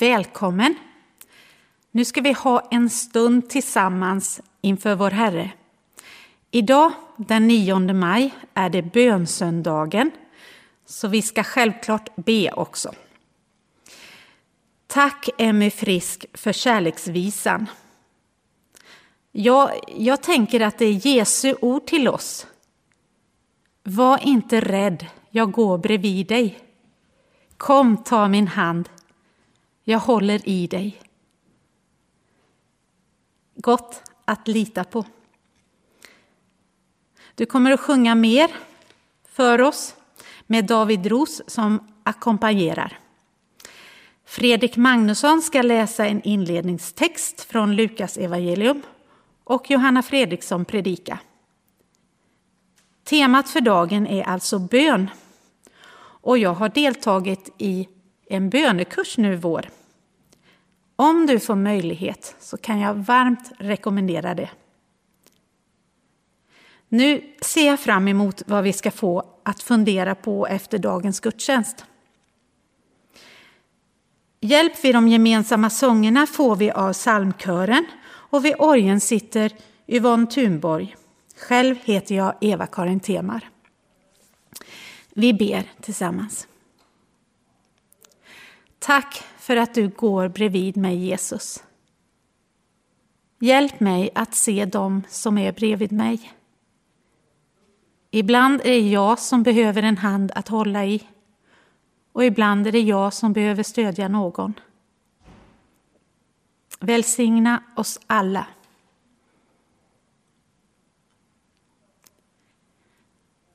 Välkommen! 0.00 0.74
Nu 1.90 2.04
ska 2.04 2.20
vi 2.20 2.32
ha 2.32 2.68
en 2.70 2.90
stund 2.90 3.50
tillsammans 3.50 4.40
inför 4.60 4.94
vår 4.94 5.10
Herre. 5.10 5.50
Idag, 6.50 6.92
den 7.16 7.48
9 7.48 7.78
maj, 7.78 8.34
är 8.54 8.70
det 8.70 8.82
bönsöndagen, 8.82 10.10
så 10.86 11.08
vi 11.08 11.22
ska 11.22 11.44
självklart 11.44 12.16
be 12.16 12.52
också. 12.52 12.92
Tack 14.86 15.28
Emmy 15.38 15.70
Frisk 15.70 16.26
för 16.34 16.52
kärleksvisan. 16.52 17.66
Ja, 19.32 19.72
jag 19.96 20.22
tänker 20.22 20.60
att 20.60 20.78
det 20.78 20.84
är 20.86 21.06
Jesu 21.06 21.54
ord 21.60 21.86
till 21.86 22.08
oss. 22.08 22.46
Var 23.82 24.26
inte 24.26 24.60
rädd, 24.60 25.06
jag 25.30 25.52
går 25.52 25.78
bredvid 25.78 26.26
dig. 26.26 26.58
Kom, 27.56 27.96
ta 27.96 28.28
min 28.28 28.48
hand, 28.48 28.88
jag 29.84 29.98
håller 29.98 30.48
i 30.48 30.66
dig. 30.66 31.02
Gott 33.54 34.02
att 34.24 34.48
lita 34.48 34.84
på. 34.84 35.04
Du 37.34 37.46
kommer 37.46 37.70
att 37.70 37.80
sjunga 37.80 38.14
mer 38.14 38.50
för 39.28 39.60
oss 39.60 39.94
med 40.46 40.66
David 40.66 41.06
Ros 41.06 41.42
som 41.46 41.92
ackompanjerar. 42.02 42.98
Fredrik 44.24 44.76
Magnusson 44.76 45.42
ska 45.42 45.62
läsa 45.62 46.06
en 46.06 46.22
inledningstext 46.22 47.40
från 47.40 47.76
Lukas 47.76 48.16
evangelium 48.16 48.82
och 49.44 49.70
Johanna 49.70 50.02
Fredriksson 50.02 50.64
predika. 50.64 51.18
Temat 53.04 53.48
för 53.50 53.60
dagen 53.60 54.06
är 54.06 54.22
alltså 54.22 54.58
bön 54.58 55.10
och 56.22 56.38
jag 56.38 56.54
har 56.54 56.68
deltagit 56.68 57.54
i 57.58 57.88
en 58.30 58.50
bönekurs 58.50 59.18
nu 59.18 59.32
i 59.32 59.36
vår. 59.36 59.68
Om 60.96 61.26
du 61.26 61.40
får 61.40 61.54
möjlighet 61.54 62.36
så 62.40 62.56
kan 62.56 62.80
jag 62.80 62.94
varmt 62.94 63.52
rekommendera 63.58 64.34
det. 64.34 64.50
Nu 66.88 67.22
ser 67.40 67.66
jag 67.66 67.80
fram 67.80 68.08
emot 68.08 68.42
vad 68.46 68.64
vi 68.64 68.72
ska 68.72 68.90
få 68.90 69.24
att 69.42 69.62
fundera 69.62 70.14
på 70.14 70.46
efter 70.46 70.78
dagens 70.78 71.20
gudstjänst. 71.20 71.84
Hjälp 74.40 74.84
vid 74.84 74.94
de 74.94 75.08
gemensamma 75.08 75.70
sångerna 75.70 76.26
får 76.26 76.56
vi 76.56 76.70
av 76.70 76.92
psalmkören 76.92 77.86
och 78.06 78.44
vid 78.44 78.54
orgeln 78.58 79.00
sitter 79.00 79.52
Yvonne 79.86 80.26
Thunborg. 80.26 80.96
Själv 81.36 81.76
heter 81.84 82.14
jag 82.14 82.34
Eva-Karin 82.40 83.00
Temar. 83.00 83.48
Vi 85.14 85.34
ber 85.34 85.64
tillsammans. 85.80 86.46
Tack 88.80 89.24
för 89.38 89.56
att 89.56 89.74
du 89.74 89.88
går 89.88 90.28
bredvid 90.28 90.76
mig, 90.76 90.96
Jesus. 90.96 91.64
Hjälp 93.38 93.80
mig 93.80 94.10
att 94.14 94.34
se 94.34 94.64
dem 94.64 95.02
som 95.08 95.38
är 95.38 95.52
bredvid 95.52 95.92
mig. 95.92 96.32
Ibland 98.10 98.60
är 98.60 98.64
det 98.64 98.88
jag 98.88 99.18
som 99.18 99.42
behöver 99.42 99.82
en 99.82 99.96
hand 99.96 100.32
att 100.34 100.48
hålla 100.48 100.86
i 100.86 101.08
och 102.12 102.24
ibland 102.24 102.66
är 102.66 102.72
det 102.72 102.80
jag 102.80 103.12
som 103.12 103.32
behöver 103.32 103.62
stödja 103.62 104.08
någon. 104.08 104.54
Välsigna 106.80 107.62
oss 107.76 108.00
alla. 108.06 108.46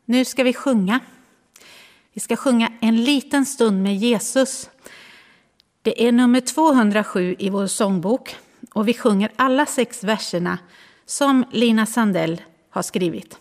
Nu 0.06 0.26
ska 0.26 0.44
vi 0.44 0.54
sjunga. 0.54 1.00
Vi 2.14 2.20
ska 2.20 2.36
sjunga 2.36 2.72
en 2.82 3.04
liten 3.04 3.46
stund 3.46 3.84
med 3.84 3.96
Jesus. 3.98 4.70
Det 5.86 6.08
är 6.08 6.12
nummer 6.12 6.42
207 6.42 7.36
i 7.40 7.50
vår 7.50 7.68
sångbok 7.68 8.36
och 8.74 8.88
vi 8.88 8.94
sjunger 8.94 9.32
alla 9.36 9.66
sex 9.66 10.04
verserna 10.04 10.58
som 11.06 11.46
Lina 11.52 11.86
Sandell 11.86 12.42
har 12.70 12.82
skrivit. 12.82 13.40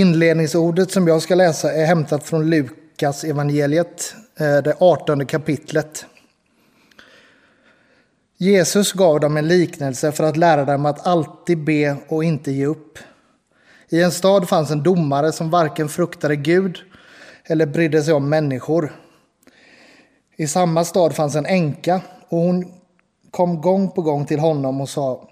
Inledningsordet 0.00 0.90
som 0.90 1.08
jag 1.08 1.22
ska 1.22 1.34
läsa 1.34 1.72
är 1.72 1.86
hämtat 1.86 2.24
från 2.24 2.50
Lukas 2.50 3.24
evangeliet, 3.24 4.14
eh, 4.38 4.56
det 4.56 4.76
18 4.78 5.26
kapitlet. 5.26 6.06
Jesus 8.36 8.92
gav 8.92 9.20
dem 9.20 9.36
en 9.36 9.48
liknelse 9.48 10.12
för 10.12 10.24
att 10.24 10.36
lära 10.36 10.64
dem 10.64 10.86
att 10.86 11.06
alltid 11.06 11.64
be 11.64 11.96
och 12.08 12.24
inte 12.24 12.52
ge 12.52 12.66
upp. 12.66 12.98
I 13.88 14.02
en 14.02 14.10
stad 14.10 14.48
fanns 14.48 14.70
en 14.70 14.82
domare 14.82 15.32
som 15.32 15.50
varken 15.50 15.88
fruktade 15.88 16.36
Gud 16.36 16.78
eller 17.44 17.66
brydde 17.66 18.02
sig 18.02 18.14
om 18.14 18.28
människor. 18.28 18.92
I 20.36 20.46
samma 20.46 20.84
stad 20.84 21.14
fanns 21.14 21.34
en 21.34 21.46
änka 21.46 22.00
och 22.28 22.38
hon 22.38 22.72
kom 23.30 23.60
gång 23.60 23.90
på 23.90 24.02
gång 24.02 24.26
till 24.26 24.40
honom 24.40 24.80
och 24.80 24.88
sa 24.88 25.28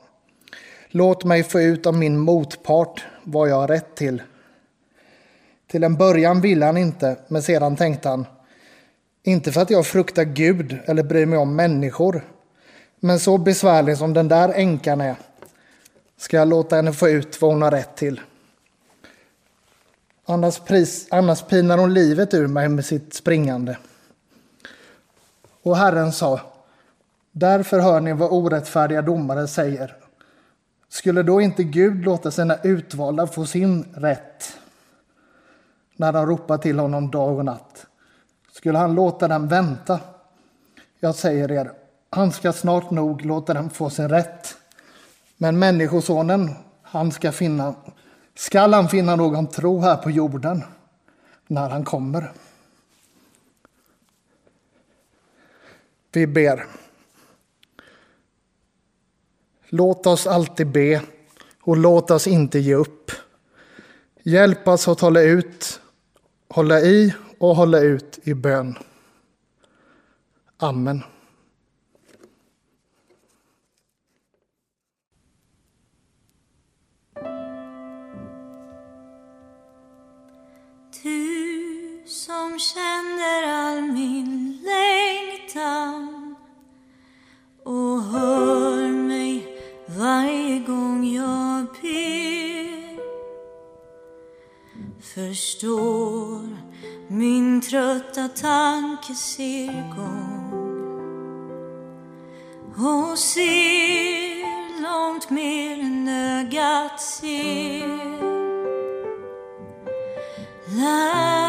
Låt 0.88 1.24
mig 1.24 1.42
få 1.42 1.60
ut 1.60 1.86
av 1.86 1.94
min 1.94 2.18
motpart 2.18 3.04
vad 3.24 3.48
jag 3.48 3.56
har 3.56 3.68
rätt 3.68 3.96
till. 3.96 4.22
Till 5.68 5.84
en 5.84 5.96
början 5.96 6.40
ville 6.40 6.66
han 6.66 6.76
inte, 6.76 7.16
men 7.28 7.42
sedan 7.42 7.76
tänkte 7.76 8.08
han 8.08 8.26
inte 9.22 9.52
för 9.52 9.60
att 9.60 9.70
jag 9.70 9.86
fruktar 9.86 10.24
Gud 10.24 10.78
eller 10.84 11.02
bryr 11.02 11.26
mig 11.26 11.38
om 11.38 11.56
människor, 11.56 12.24
men 13.00 13.18
så 13.18 13.38
besvärlig 13.38 13.98
som 13.98 14.14
den 14.14 14.28
där 14.28 14.48
änkan 14.48 15.00
är 15.00 15.16
ska 16.16 16.36
jag 16.36 16.48
låta 16.48 16.76
henne 16.76 16.92
få 16.92 17.08
ut 17.08 17.42
vad 17.42 17.52
hon 17.52 17.62
har 17.62 17.70
rätt 17.70 17.96
till. 17.96 18.20
Annars, 20.26 20.58
pris, 20.58 21.06
annars 21.10 21.42
pinar 21.42 21.78
hon 21.78 21.94
livet 21.94 22.34
ur 22.34 22.46
mig 22.46 22.68
med 22.68 22.84
sitt 22.84 23.14
springande. 23.14 23.76
Och 25.62 25.76
Herren 25.76 26.12
sa, 26.12 26.40
därför 27.32 27.80
hör 27.80 28.00
ni 28.00 28.12
vad 28.12 28.32
orättfärdiga 28.32 29.02
domare 29.02 29.48
säger. 29.48 29.96
Skulle 30.88 31.22
då 31.22 31.40
inte 31.40 31.64
Gud 31.64 32.04
låta 32.04 32.30
sina 32.30 32.56
utvalda 32.62 33.26
få 33.26 33.46
sin 33.46 33.84
rätt 33.94 34.58
när 35.98 36.12
de 36.12 36.26
ropar 36.26 36.58
till 36.58 36.78
honom 36.78 37.10
dag 37.10 37.38
och 37.38 37.44
natt? 37.44 37.86
Skulle 38.52 38.78
han 38.78 38.94
låta 38.94 39.28
dem 39.28 39.48
vänta? 39.48 40.00
Jag 41.00 41.14
säger 41.14 41.52
er, 41.52 41.72
han 42.10 42.32
ska 42.32 42.52
snart 42.52 42.90
nog 42.90 43.24
låta 43.24 43.54
dem 43.54 43.70
få 43.70 43.90
sin 43.90 44.08
rätt. 44.08 44.56
Men 45.36 45.58
Människosonen, 45.58 46.54
han 46.82 47.12
ska 47.12 47.32
finna, 47.32 47.74
skall 48.34 48.74
han 48.74 48.88
finna 48.88 49.16
någon 49.16 49.46
tro 49.46 49.80
här 49.80 49.96
på 49.96 50.10
jorden 50.10 50.64
när 51.46 51.70
han 51.70 51.84
kommer? 51.84 52.32
Vi 56.12 56.26
ber. 56.26 56.66
Låt 59.68 60.06
oss 60.06 60.26
alltid 60.26 60.66
be 60.66 61.02
och 61.62 61.76
låt 61.76 62.10
oss 62.10 62.26
inte 62.26 62.58
ge 62.58 62.74
upp. 62.74 63.10
Hjälp 64.22 64.68
oss 64.68 64.88
att 64.88 65.00
hålla 65.00 65.20
ut, 65.20 65.80
hålla 66.48 66.80
i 66.80 67.14
och 67.38 67.56
hålla 67.56 67.80
ut 67.80 68.18
i 68.22 68.34
bön. 68.34 68.78
Amen. 70.56 71.02
Du 81.02 82.02
som 82.06 82.58
känner 82.58 83.42
all 83.48 83.82
min 83.82 84.58
längtan 84.64 86.34
och 87.62 88.02
hör 88.02 88.87
förstår 95.18 96.56
min 97.08 97.60
trötta 97.60 98.28
tankecirkeln 98.28 100.52
och 102.76 103.18
ser 103.18 104.82
långt 104.82 105.30
mer 105.30 105.80
än 105.80 106.08
ögat 106.08 107.00
ser. 107.00 108.18
Lär 110.76 111.47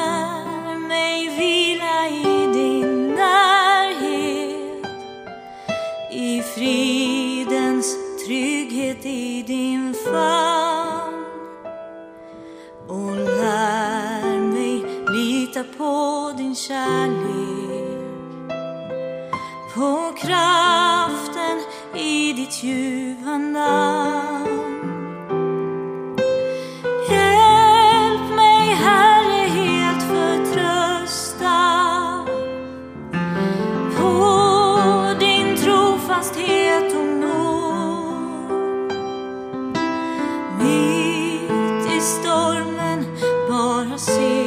på 15.90 16.34
din 16.38 16.56
kärlek. 16.56 18.00
På 19.76 20.14
kraften 20.18 21.58
i 21.96 22.34
ditt 22.34 22.64
ljuva 22.64 23.38
namn 23.38 24.50
Hjälp 27.10 28.36
mig, 28.36 28.68
Herre, 28.84 29.48
helt 29.48 30.04
förtrösta. 30.04 31.58
På 33.98 34.14
din 35.20 35.58
trofasthet 35.58 36.94
och 36.96 37.06
nåd. 37.22 38.58
Mitt 40.60 41.94
i 41.98 42.02
stormen 42.02 43.06
bara 43.50 43.98
se. 43.98 44.39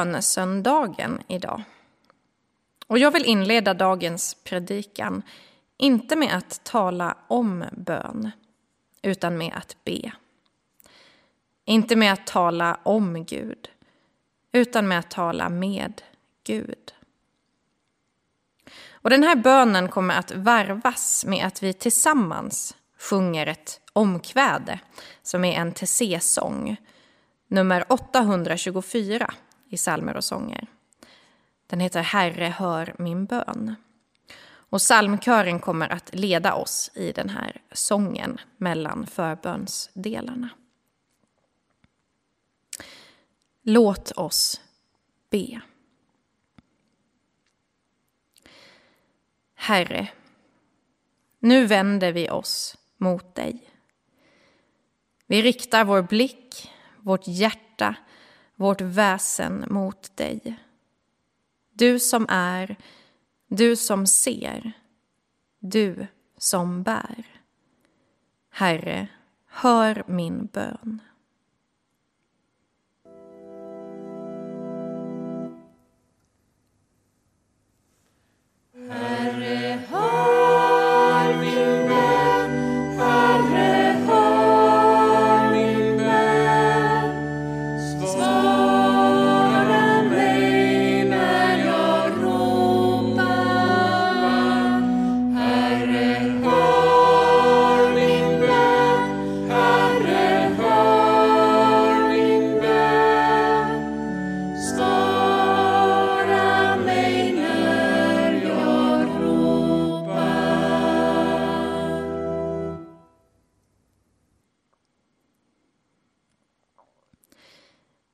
Bönesöndagen 0.00 1.22
idag. 1.28 1.62
Och 2.86 2.98
jag 2.98 3.10
vill 3.10 3.24
inleda 3.24 3.74
dagens 3.74 4.36
predikan 4.44 5.22
inte 5.76 6.16
med 6.16 6.36
att 6.36 6.64
tala 6.64 7.16
om 7.28 7.64
bön, 7.72 8.30
utan 9.02 9.38
med 9.38 9.52
att 9.56 9.76
be. 9.84 10.12
Inte 11.64 11.96
med 11.96 12.12
att 12.12 12.26
tala 12.26 12.78
om 12.82 13.24
Gud, 13.24 13.68
utan 14.52 14.88
med 14.88 14.98
att 14.98 15.10
tala 15.10 15.48
med 15.48 16.02
Gud. 16.44 16.94
Och 18.92 19.10
den 19.10 19.22
här 19.22 19.36
bönen 19.36 19.88
kommer 19.88 20.14
att 20.14 20.32
varvas 20.34 21.24
med 21.24 21.46
att 21.46 21.62
vi 21.62 21.72
tillsammans 21.72 22.76
sjunger 22.98 23.46
ett 23.46 23.80
omkväde 23.92 24.80
som 25.22 25.44
är 25.44 25.60
en 25.60 25.72
TC-sång, 25.72 26.76
nummer 27.48 27.92
824 27.92 29.34
i 29.70 29.76
psalmer 29.76 30.16
och 30.16 30.24
sånger. 30.24 30.66
Den 31.66 31.80
heter 31.80 32.02
Herre, 32.02 32.44
hör 32.44 32.94
min 32.98 33.24
bön. 33.24 33.74
Och 34.42 34.78
psalmkören 34.78 35.60
kommer 35.60 35.88
att 35.88 36.14
leda 36.14 36.54
oss 36.54 36.90
i 36.94 37.12
den 37.12 37.28
här 37.28 37.62
sången 37.72 38.40
mellan 38.56 39.06
förbönsdelarna. 39.06 40.48
Låt 43.62 44.12
oss 44.12 44.60
be. 45.30 45.60
Herre, 49.54 50.08
nu 51.38 51.66
vänder 51.66 52.12
vi 52.12 52.30
oss 52.30 52.76
mot 52.96 53.34
dig. 53.34 53.70
Vi 55.26 55.42
riktar 55.42 55.84
vår 55.84 56.02
blick, 56.02 56.70
vårt 56.98 57.26
hjärta, 57.26 57.94
vårt 58.60 58.80
väsen 58.80 59.64
mot 59.70 60.16
dig. 60.16 60.56
Du 61.72 61.98
som 61.98 62.26
är, 62.28 62.76
du 63.48 63.76
som 63.76 64.06
ser, 64.06 64.72
du 65.58 66.06
som 66.36 66.82
bär. 66.82 67.24
Herre, 68.50 69.08
hör 69.46 70.04
min 70.06 70.48
bön. 70.52 71.00
Svara 79.90 79.99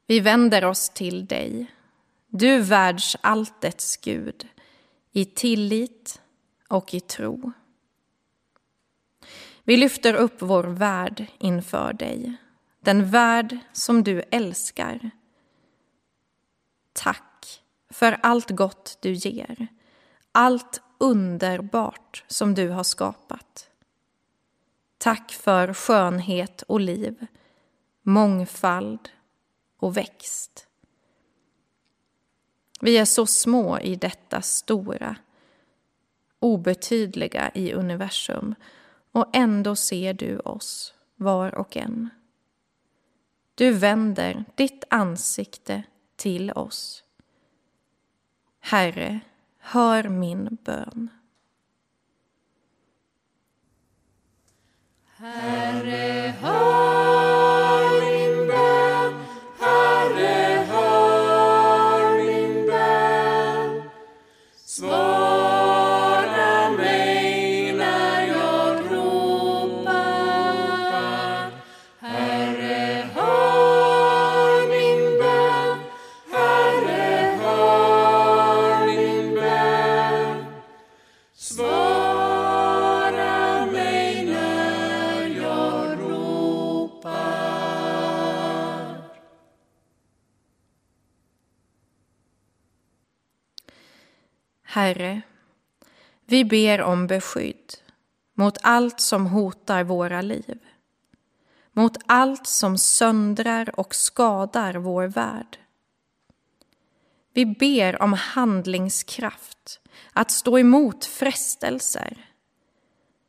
Vi 0.06 0.20
vänder 0.20 0.64
oss 0.64 0.88
till 0.88 1.26
dig, 1.26 1.66
du 2.28 2.60
världsalltets 2.60 3.96
Gud, 3.96 4.48
i 5.12 5.24
tillit 5.24 6.20
och 6.68 6.94
i 6.94 7.00
tro. 7.00 7.52
Vi 9.64 9.76
lyfter 9.76 10.14
upp 10.14 10.42
vår 10.42 10.64
värld 10.64 11.26
inför 11.38 11.92
dig, 11.92 12.36
den 12.80 13.10
värld 13.10 13.58
som 13.72 14.04
du 14.04 14.22
älskar. 14.30 15.10
Tack 16.92 17.62
för 17.90 18.18
allt 18.22 18.50
gott 18.50 18.98
du 19.00 19.12
ger, 19.12 19.66
allt 20.32 20.80
underbart 20.98 22.24
som 22.26 22.54
du 22.54 22.68
har 22.68 22.84
skapat. 22.84 23.70
Tack 24.98 25.32
för 25.32 25.74
skönhet 25.74 26.62
och 26.62 26.80
liv, 26.80 27.26
mångfald 28.02 29.08
och 29.76 29.96
växt. 29.96 30.66
Vi 32.80 32.98
är 32.98 33.04
så 33.04 33.26
små 33.26 33.78
i 33.78 33.96
detta 33.96 34.42
stora, 34.42 35.16
obetydliga 36.38 37.50
i 37.54 37.72
universum 37.72 38.54
och 39.12 39.26
ändå 39.32 39.76
ser 39.76 40.14
du 40.14 40.38
oss, 40.38 40.94
var 41.16 41.54
och 41.54 41.76
en. 41.76 42.10
Du 43.54 43.72
vänder 43.72 44.44
ditt 44.54 44.84
ansikte 44.90 45.82
till 46.16 46.52
oss. 46.52 47.04
Herre, 48.60 49.20
hör 49.58 50.08
min 50.08 50.58
bön. 50.64 51.08
Herre, 55.16 56.34
hör 56.40 57.95
Herre, 94.76 95.22
vi 96.26 96.44
ber 96.44 96.80
om 96.82 97.06
beskydd 97.06 97.74
mot 98.34 98.58
allt 98.62 99.00
som 99.00 99.26
hotar 99.26 99.84
våra 99.84 100.22
liv, 100.22 100.58
mot 101.72 101.96
allt 102.06 102.46
som 102.46 102.78
söndrar 102.78 103.80
och 103.80 103.94
skadar 103.94 104.74
vår 104.74 105.06
värld. 105.06 105.58
Vi 107.32 107.46
ber 107.46 108.02
om 108.02 108.12
handlingskraft, 108.12 109.80
att 110.12 110.30
stå 110.30 110.58
emot 110.58 111.04
frestelser, 111.04 112.30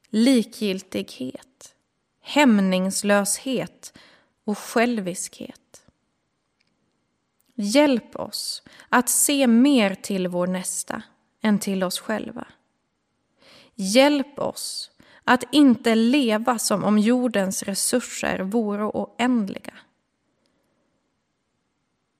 likgiltighet, 0.10 1.76
hämningslöshet 2.22 3.98
och 4.46 4.58
själviskhet. 4.58 5.86
Hjälp 7.56 8.16
oss 8.16 8.64
att 8.90 9.10
se 9.10 9.48
mer 9.48 9.96
till 9.96 10.28
vår 10.28 10.48
nästa 10.48 11.04
än 11.42 11.60
till 11.60 11.84
oss 11.84 12.00
själva. 12.00 12.48
Hjälp 13.76 14.40
oss 14.40 14.92
att 15.24 15.44
inte 15.52 15.96
leva 15.96 16.60
som 16.60 16.84
om 16.84 17.00
jordens 17.00 17.64
resurser 17.64 18.40
vore 18.40 18.84
oändliga. 18.84 19.74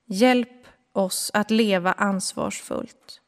Hjälp 0.06 0.66
oss 0.92 1.30
att 1.34 1.50
leva 1.50 1.92
ansvarsfullt 1.92 3.20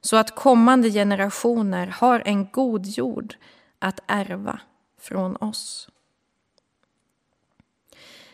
så 0.00 0.16
att 0.16 0.34
kommande 0.34 0.90
generationer 0.90 1.86
har 1.86 2.22
en 2.24 2.46
god 2.50 2.86
jord 2.86 3.36
att 3.78 4.00
ärva 4.06 4.60
från 5.00 5.36
oss. 5.36 5.88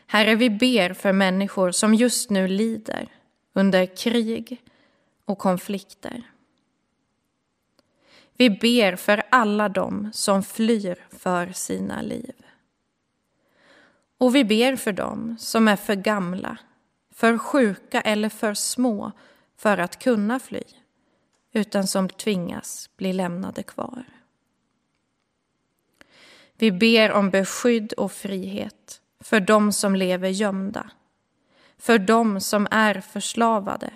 Herre, 0.06 0.34
vi 0.34 0.50
ber 0.50 0.94
för 0.94 1.12
människor 1.12 1.70
som 1.70 1.94
just 1.94 2.30
nu 2.30 2.48
lider 2.48 3.12
under 3.52 3.96
krig 3.96 4.62
och 5.24 5.38
konflikter. 5.38 6.22
Vi 8.40 8.50
ber 8.50 8.96
för 8.96 9.22
alla 9.30 9.68
dem 9.68 10.10
som 10.12 10.42
flyr 10.42 11.06
för 11.10 11.52
sina 11.52 12.02
liv. 12.02 12.34
Och 14.18 14.34
vi 14.34 14.44
ber 14.44 14.76
för 14.76 14.92
dem 14.92 15.36
som 15.38 15.68
är 15.68 15.76
för 15.76 15.94
gamla, 15.94 16.58
för 17.14 17.38
sjuka 17.38 18.00
eller 18.00 18.28
för 18.28 18.54
små 18.54 19.12
för 19.56 19.78
att 19.78 19.98
kunna 19.98 20.40
fly, 20.40 20.62
utan 21.52 21.86
som 21.86 22.08
tvingas 22.08 22.90
bli 22.96 23.12
lämnade 23.12 23.62
kvar. 23.62 24.04
Vi 26.54 26.72
ber 26.72 27.12
om 27.12 27.30
beskydd 27.30 27.92
och 27.92 28.12
frihet 28.12 29.00
för 29.20 29.40
dem 29.40 29.72
som 29.72 29.96
lever 29.96 30.28
gömda, 30.28 30.90
för 31.78 31.98
dem 31.98 32.40
som 32.40 32.68
är 32.70 33.00
förslavade, 33.00 33.92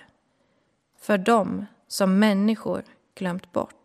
för 1.01 1.19
dem 1.19 1.67
som 1.89 2.19
människor 2.19 2.85
glömt 3.15 3.53
bort. 3.53 3.84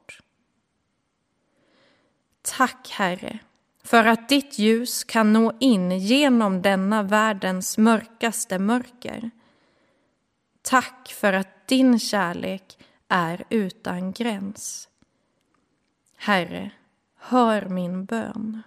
Tack, 2.41 2.89
Herre, 2.89 3.39
för 3.83 4.05
att 4.05 4.29
ditt 4.29 4.59
ljus 4.59 5.03
kan 5.03 5.33
nå 5.33 5.53
in 5.59 5.91
genom 5.91 6.61
denna 6.61 7.03
världens 7.03 7.77
mörkaste 7.77 8.59
mörker. 8.59 9.31
Tack 10.61 11.13
för 11.13 11.33
att 11.33 11.67
din 11.67 11.99
kärlek 11.99 12.77
är 13.07 13.43
utan 13.49 14.11
gräns. 14.11 14.89
Herre, 16.17 16.71
hör 17.17 17.65
min 17.65 18.05
bön. 18.05 18.61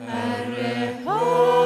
Herre, 0.00 0.98
hör 1.04 1.63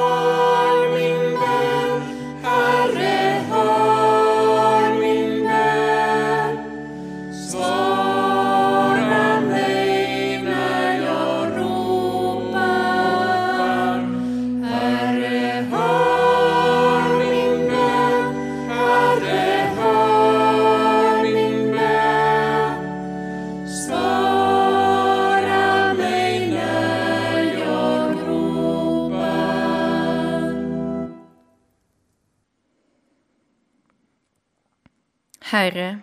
Herre, 35.49 35.99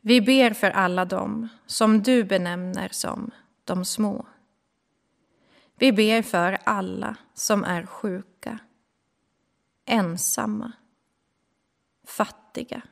vi 0.00 0.20
ber 0.20 0.50
för 0.50 0.70
alla 0.70 1.04
dem 1.04 1.48
som 1.66 2.02
du 2.02 2.24
benämner 2.24 2.88
som 2.92 3.30
de 3.64 3.84
små. 3.84 4.26
Vi 5.76 5.92
ber 5.92 6.22
för 6.22 6.58
alla 6.64 7.16
som 7.34 7.64
är 7.64 7.86
sjuka, 7.86 8.58
ensamma, 9.84 10.72
fattiga. 12.06 12.82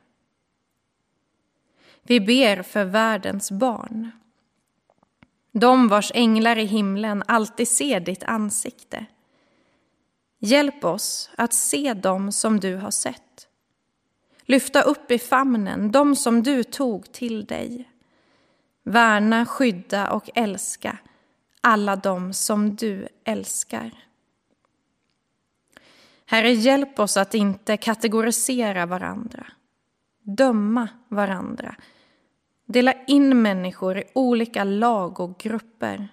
Vi 2.01 2.19
ber 2.19 2.63
för 2.63 2.85
världens 2.85 3.51
barn. 3.51 4.11
De 5.51 5.87
vars 5.87 6.11
änglar 6.15 6.57
i 6.57 6.65
himlen 6.65 7.23
alltid 7.27 7.67
ser 7.67 7.99
ditt 7.99 8.23
ansikte. 8.23 9.05
Hjälp 10.39 10.85
oss 10.85 11.29
att 11.37 11.53
se 11.53 11.93
dem 11.93 12.31
som 12.31 12.59
du 12.59 12.75
har 12.75 12.91
sett. 12.91 13.26
Lyfta 14.49 14.81
upp 14.81 15.11
i 15.11 15.19
famnen 15.19 15.91
de 15.91 16.15
som 16.15 16.43
du 16.43 16.63
tog 16.63 17.11
till 17.11 17.45
dig. 17.45 17.89
Värna, 18.83 19.45
skydda 19.45 20.11
och 20.11 20.29
älska 20.35 20.97
alla 21.61 21.95
dem 21.95 22.33
som 22.33 22.75
du 22.75 23.07
älskar. 23.23 23.91
Herre, 26.25 26.51
hjälp 26.51 26.99
oss 26.99 27.17
att 27.17 27.33
inte 27.33 27.77
kategorisera 27.77 28.85
varandra, 28.85 29.47
döma 30.21 30.89
varandra, 31.07 31.75
dela 32.65 32.93
in 33.07 33.41
människor 33.41 33.97
i 33.97 34.03
olika 34.13 34.63
lag 34.63 35.19
och 35.19 35.37
grupper. 35.37 36.07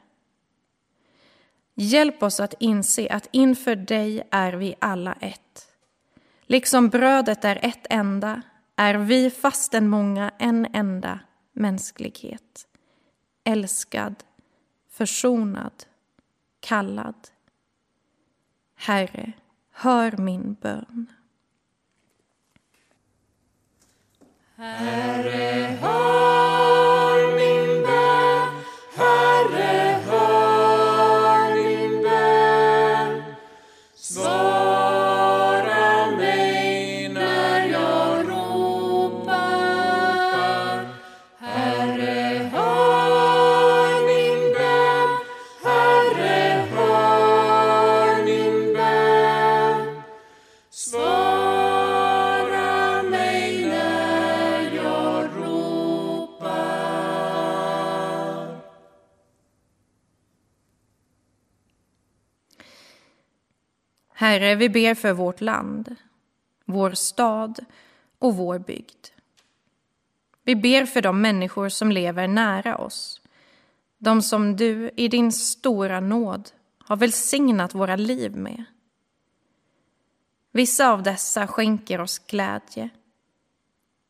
Hjälp 1.74 2.22
oss 2.22 2.40
att 2.40 2.54
inse 2.60 3.08
att 3.08 3.28
inför 3.30 3.76
dig 3.76 4.28
är 4.30 4.52
vi 4.52 4.74
alla 4.78 5.12
ett. 5.12 5.73
Liksom 6.54 6.88
brödet 6.88 7.44
är 7.44 7.58
ett 7.62 7.86
enda 7.90 8.42
är 8.76 8.94
vi 8.94 9.30
fastän 9.30 9.88
många 9.88 10.30
en 10.38 10.66
enda 10.72 11.20
mänsklighet. 11.52 12.66
Älskad, 13.44 14.14
försonad, 14.90 15.84
kallad. 16.60 17.28
Herre, 18.74 19.32
hör 19.72 20.16
min 20.16 20.56
bön. 20.60 21.06
Herre, 24.56 25.78
hör 25.80 27.36
min 27.36 27.66
bön. 27.66 27.73
Herre, 64.34 64.54
vi 64.54 64.68
ber 64.68 64.94
för 64.94 65.12
vårt 65.12 65.40
land, 65.40 65.96
vår 66.64 66.90
stad 66.90 67.64
och 68.18 68.36
vår 68.36 68.58
bygd. 68.58 69.06
Vi 70.44 70.56
ber 70.56 70.86
för 70.86 71.02
de 71.02 71.20
människor 71.20 71.68
som 71.68 71.92
lever 71.92 72.28
nära 72.28 72.78
oss, 72.78 73.20
de 73.98 74.22
som 74.22 74.56
du 74.56 74.90
i 74.96 75.08
din 75.08 75.32
stora 75.32 76.00
nåd 76.00 76.50
har 76.78 76.96
välsignat 76.96 77.74
våra 77.74 77.96
liv 77.96 78.36
med. 78.36 78.64
Vissa 80.52 80.92
av 80.92 81.02
dessa 81.02 81.46
skänker 81.46 82.00
oss 82.00 82.18
glädje, 82.18 82.88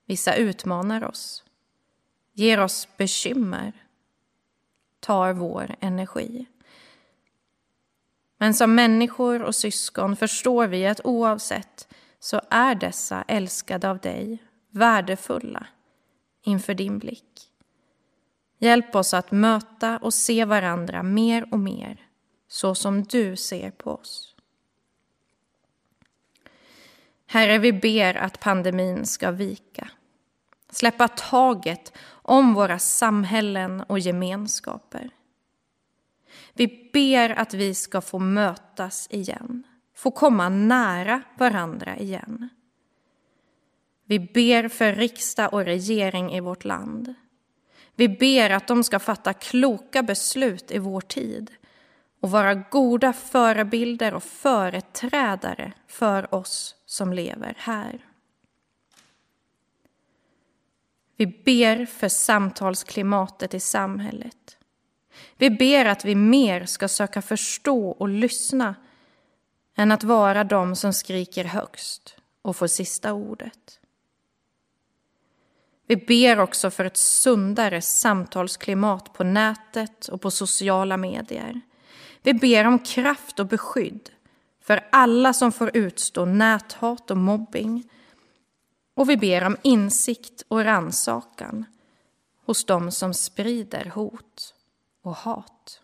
vissa 0.07 0.35
utmanar 0.35 1.05
oss, 1.05 1.45
ger 2.33 2.61
oss 2.61 2.89
bekymmer, 2.97 3.73
tar 5.01 5.33
vår 5.33 5.77
energi. 5.81 6.47
Men 8.45 8.55
som 8.55 8.75
människor 8.75 9.43
och 9.43 9.55
syskon 9.55 10.17
förstår 10.17 10.67
vi 10.67 10.87
att 10.87 11.01
oavsett 11.05 11.89
så 12.21 12.41
är 12.51 12.75
dessa 12.75 13.25
älskade 13.29 13.91
av 13.91 13.99
dig 13.99 14.39
värdefulla 14.71 15.67
inför 16.43 16.75
din 16.75 16.99
blick. 16.99 17.51
Hjälp 18.59 18.95
oss 18.95 19.15
att 19.15 19.31
möta 19.31 19.99
och 19.99 20.15
se 20.15 20.45
varandra 20.45 21.03
mer 21.03 21.47
och 21.51 21.59
mer 21.59 22.07
så 22.49 22.75
som 22.75 23.03
du 23.03 23.37
ser 23.37 23.71
på 23.71 23.91
oss. 23.91 24.35
Herre, 27.27 27.59
vi 27.59 27.73
ber 27.73 28.15
att 28.15 28.41
pandemin 28.41 29.07
ska 29.07 29.31
vika. 29.31 29.89
Släppa 30.71 31.09
taget 31.09 31.93
om 32.09 32.55
våra 32.55 32.79
samhällen 32.79 33.81
och 33.81 33.99
gemenskaper. 33.99 35.11
Vi 36.55 36.91
ber 36.93 37.31
att 37.31 37.55
vi 37.55 37.75
ska 37.75 38.01
få 38.01 38.19
mötas 38.19 39.09
igen, 39.11 39.63
få 39.95 40.11
komma 40.11 40.49
nära 40.49 41.23
varandra 41.39 41.97
igen. 41.97 42.49
Vi 44.05 44.21
ber 44.21 44.69
för 44.69 44.93
riksdag 44.93 45.55
och 45.55 45.65
regering 45.65 46.33
i 46.33 46.41
vårt 46.41 46.65
land. 46.65 47.15
Vi 47.95 48.09
ber 48.09 48.51
att 48.51 48.69
de 48.69 48.85
ska 48.85 48.99
fatta 48.99 49.33
kloka 49.33 50.03
beslut 50.03 50.71
i 50.71 50.79
vår 50.79 51.01
tid 51.01 51.51
och 52.21 52.31
vara 52.31 52.55
goda 52.55 53.13
förebilder 53.13 54.15
och 54.15 54.23
företrädare 54.23 55.73
för 55.87 56.35
oss 56.35 56.77
som 56.87 57.13
lever 57.13 57.55
här. 57.59 58.07
Vi 61.17 61.27
ber 61.27 61.87
för 61.87 62.09
samtalsklimatet 62.09 63.55
i 63.55 63.61
samhället. 63.61 64.59
Vi 65.37 65.51
ber 65.51 65.85
att 65.85 66.05
vi 66.05 66.15
mer 66.15 66.65
ska 66.65 66.89
söka 66.89 67.23
förstå 67.23 67.89
och 67.89 68.09
lyssna 68.09 68.75
än 69.77 69.93
att 69.93 70.05
vara 70.05 70.45
de 70.45 70.77
som 70.77 70.93
skriker 70.93 71.45
högst 71.45 72.17
och 72.43 72.57
får 72.57 72.67
sista 72.67 73.13
ordet. 73.13 73.81
Vi 75.87 75.97
ber 75.97 76.41
också 76.41 76.71
för 76.71 76.85
ett 76.85 76.97
sundare 76.97 77.81
samtalsklimat 77.81 79.13
på 79.13 79.25
nätet 79.25 80.09
och 80.09 80.21
på 80.21 80.31
sociala 80.31 80.97
medier. 80.97 81.61
Vi 82.23 82.35
ber 82.35 82.67
om 82.67 82.79
kraft 82.79 83.41
och 83.41 83.47
beskydd 83.47 84.11
för 84.61 84.89
alla 84.93 85.33
som 85.33 85.53
får 85.53 85.77
utstå 85.77 86.25
näthat 86.25 87.11
och 87.11 87.17
mobbing. 87.17 87.91
Och 88.95 89.11
vi 89.11 89.17
ber 89.17 89.45
om 89.45 89.57
insikt 89.63 90.45
och 90.49 90.65
ransakan 90.65 91.65
hos 92.47 92.65
dem 92.65 92.91
som 92.91 93.15
sprider 93.15 93.85
hot 93.95 94.54
och 95.05 95.17
hat. 95.17 95.81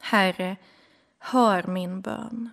Herre, 0.00 0.56
hör 1.18 1.62
min 1.66 2.00
bön. 2.00 2.50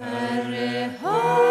Herre, 0.00 0.90
hör 1.00 1.43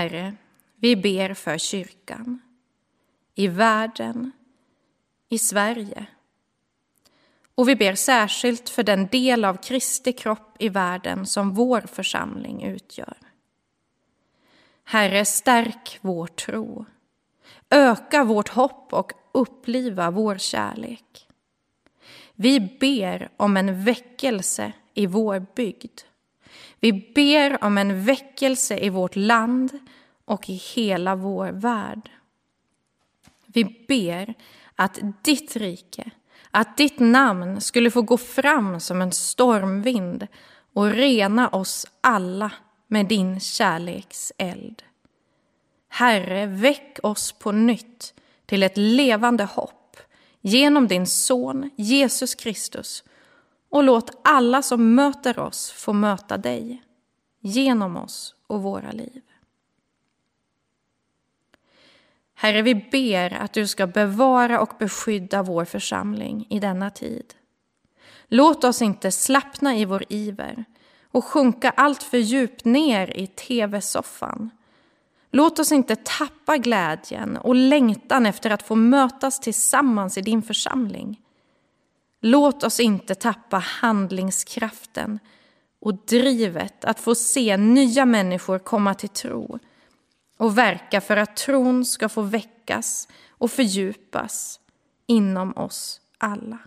Herre, 0.00 0.34
vi 0.76 0.96
ber 0.96 1.34
för 1.34 1.58
kyrkan, 1.58 2.40
i 3.34 3.48
världen, 3.48 4.32
i 5.28 5.38
Sverige. 5.38 6.06
Och 7.54 7.68
vi 7.68 7.76
ber 7.76 7.94
särskilt 7.94 8.68
för 8.68 8.82
den 8.82 9.06
del 9.06 9.44
av 9.44 9.56
Kristi 9.56 10.12
kropp 10.12 10.56
i 10.58 10.68
världen 10.68 11.26
som 11.26 11.54
vår 11.54 11.80
församling 11.80 12.62
utgör. 12.62 13.16
Herre, 14.84 15.24
stärk 15.24 15.98
vår 16.00 16.26
tro. 16.26 16.84
Öka 17.70 18.24
vårt 18.24 18.48
hopp 18.48 18.92
och 18.92 19.12
uppliva 19.32 20.10
vår 20.10 20.38
kärlek. 20.38 21.28
Vi 22.34 22.60
ber 22.80 23.30
om 23.36 23.56
en 23.56 23.84
väckelse 23.84 24.72
i 24.94 25.06
vår 25.06 25.46
bygd. 25.54 26.00
Vi 26.80 26.92
ber 27.14 27.64
om 27.64 27.78
en 27.78 28.04
väckelse 28.04 28.78
i 28.78 28.88
vårt 28.88 29.16
land 29.16 29.78
och 30.24 30.50
i 30.50 30.54
hela 30.54 31.14
vår 31.14 31.48
värld. 31.48 32.10
Vi 33.46 33.84
ber 33.88 34.34
att 34.76 34.98
ditt 35.22 35.56
rike, 35.56 36.10
att 36.50 36.76
ditt 36.76 36.98
namn 36.98 37.60
skulle 37.60 37.90
få 37.90 38.02
gå 38.02 38.16
fram 38.16 38.80
som 38.80 39.02
en 39.02 39.12
stormvind 39.12 40.26
och 40.72 40.90
rena 40.90 41.48
oss 41.48 41.86
alla 42.00 42.52
med 42.86 43.06
din 43.06 43.40
kärleks 43.40 44.32
eld. 44.38 44.82
Herre, 45.88 46.46
väck 46.46 46.98
oss 47.02 47.32
på 47.32 47.52
nytt 47.52 48.14
till 48.46 48.62
ett 48.62 48.76
levande 48.76 49.44
hopp 49.44 49.96
genom 50.40 50.88
din 50.88 51.06
son 51.06 51.70
Jesus 51.76 52.34
Kristus 52.34 53.04
och 53.70 53.84
låt 53.84 54.20
alla 54.24 54.62
som 54.62 54.94
möter 54.94 55.38
oss 55.38 55.70
få 55.70 55.92
möta 55.92 56.36
dig 56.36 56.82
genom 57.40 57.96
oss 57.96 58.34
och 58.46 58.62
våra 58.62 58.92
liv. 58.92 59.22
Herre, 62.34 62.62
vi 62.62 62.74
ber 62.74 63.32
att 63.32 63.52
du 63.52 63.66
ska 63.66 63.86
bevara 63.86 64.60
och 64.60 64.72
beskydda 64.78 65.42
vår 65.42 65.64
församling 65.64 66.46
i 66.50 66.60
denna 66.60 66.90
tid. 66.90 67.34
Låt 68.28 68.64
oss 68.64 68.82
inte 68.82 69.12
slappna 69.12 69.76
i 69.76 69.84
vår 69.84 70.04
iver 70.08 70.64
och 71.10 71.24
sjunka 71.24 71.70
allt 71.70 72.02
för 72.02 72.18
djupt 72.18 72.64
ner 72.64 73.16
i 73.16 73.26
tv-soffan. 73.26 74.50
Låt 75.30 75.58
oss 75.58 75.72
inte 75.72 75.96
tappa 75.96 76.56
glädjen 76.56 77.36
och 77.36 77.54
längtan 77.54 78.26
efter 78.26 78.50
att 78.50 78.62
få 78.62 78.74
mötas 78.74 79.40
tillsammans 79.40 80.18
i 80.18 80.22
din 80.22 80.42
församling. 80.42 81.20
Låt 82.20 82.64
oss 82.64 82.80
inte 82.80 83.14
tappa 83.14 83.58
handlingskraften 83.58 85.18
och 85.80 85.94
drivet 85.94 86.84
att 86.84 87.00
få 87.00 87.14
se 87.14 87.56
nya 87.56 88.04
människor 88.04 88.58
komma 88.58 88.94
till 88.94 89.08
tro 89.08 89.58
och 90.36 90.58
verka 90.58 91.00
för 91.00 91.16
att 91.16 91.36
tron 91.36 91.84
ska 91.84 92.08
få 92.08 92.22
väckas 92.22 93.08
och 93.28 93.50
fördjupas 93.50 94.60
inom 95.06 95.56
oss 95.56 96.00
alla. 96.18 96.58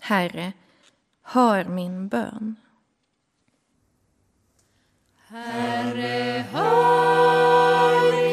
Herre, 0.00 0.52
hör 1.22 1.64
min 1.64 2.08
bön. 2.08 2.56
Herre, 5.28 6.44
hör 6.52 8.12
min 8.12 8.22
bön. 8.22 8.31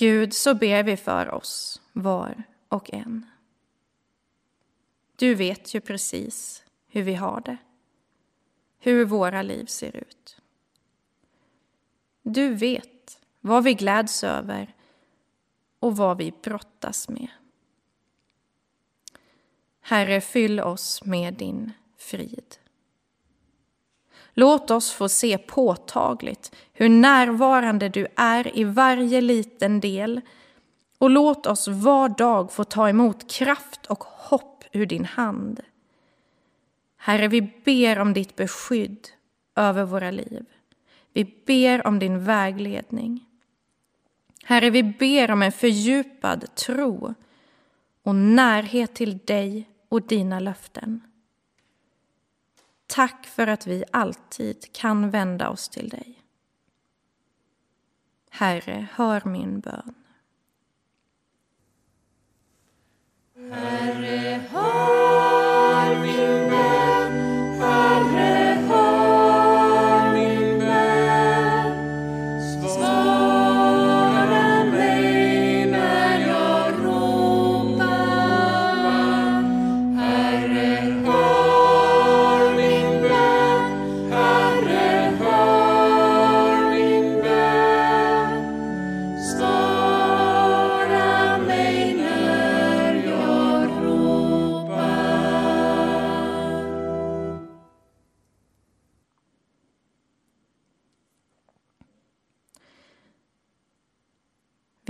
Gud, 0.00 0.32
så 0.32 0.54
ber 0.54 0.82
vi 0.82 0.96
för 0.96 1.30
oss, 1.34 1.80
var 1.92 2.42
och 2.68 2.94
en. 2.94 3.26
Du 5.16 5.34
vet 5.34 5.74
ju 5.74 5.80
precis 5.80 6.64
hur 6.86 7.02
vi 7.02 7.14
har 7.14 7.40
det, 7.40 7.56
hur 8.78 9.04
våra 9.04 9.42
liv 9.42 9.64
ser 9.64 9.96
ut. 9.96 10.40
Du 12.22 12.54
vet 12.54 13.20
vad 13.40 13.64
vi 13.64 13.74
gläds 13.74 14.24
över 14.24 14.74
och 15.78 15.96
vad 15.96 16.18
vi 16.18 16.32
brottas 16.42 17.08
med. 17.08 17.28
Herre, 19.80 20.20
fyll 20.20 20.60
oss 20.60 21.04
med 21.04 21.34
din 21.34 21.72
frid. 21.96 22.56
Låt 24.34 24.70
oss 24.70 24.92
få 24.92 25.08
se 25.08 25.38
påtagligt 25.38 26.56
hur 26.72 26.88
närvarande 26.88 27.88
du 27.88 28.06
är 28.16 28.58
i 28.58 28.64
varje 28.64 29.20
liten 29.20 29.80
del 29.80 30.20
och 30.98 31.10
låt 31.10 31.46
oss 31.46 31.68
var 31.68 32.08
dag 32.08 32.52
få 32.52 32.64
ta 32.64 32.88
emot 32.88 33.30
kraft 33.30 33.86
och 33.86 34.04
hopp 34.04 34.64
ur 34.72 34.86
din 34.86 35.04
hand. 35.04 35.60
Herre, 36.96 37.28
vi 37.28 37.42
ber 37.64 37.98
om 37.98 38.12
ditt 38.12 38.36
beskydd 38.36 39.08
över 39.56 39.84
våra 39.84 40.10
liv. 40.10 40.44
Vi 41.12 41.24
ber 41.46 41.86
om 41.86 41.98
din 41.98 42.24
vägledning. 42.24 43.26
Herre, 44.44 44.70
vi 44.70 44.82
ber 44.82 45.30
om 45.30 45.42
en 45.42 45.52
fördjupad 45.52 46.54
tro 46.54 47.14
och 48.02 48.14
närhet 48.14 48.94
till 48.94 49.18
dig 49.18 49.68
och 49.88 50.02
dina 50.02 50.40
löften. 50.40 51.00
Tack 52.90 53.26
för 53.26 53.46
att 53.46 53.66
vi 53.66 53.84
alltid 53.90 54.72
kan 54.72 55.10
vända 55.10 55.48
oss 55.48 55.68
till 55.68 55.88
dig. 55.88 56.22
Herre, 58.30 58.86
hör 58.92 59.22
min 59.24 59.60
bön. 59.60 59.94
Herre, 63.52 64.40
hör 64.50 66.00
min 66.00 66.50
bön. 66.50 66.59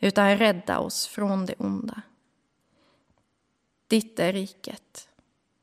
utan 0.00 0.38
rädda 0.38 0.78
oss 0.78 1.06
från 1.06 1.46
det 1.46 1.54
onda. 1.58 2.02
Ditt 3.86 4.18
är 4.18 4.32
riket, 4.32 5.08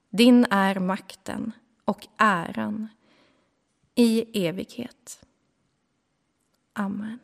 din 0.09 0.45
är 0.49 0.79
makten 0.79 1.51
och 1.85 2.07
äran 2.17 2.87
i 3.95 4.45
evighet. 4.47 5.25
Amen. 6.73 7.19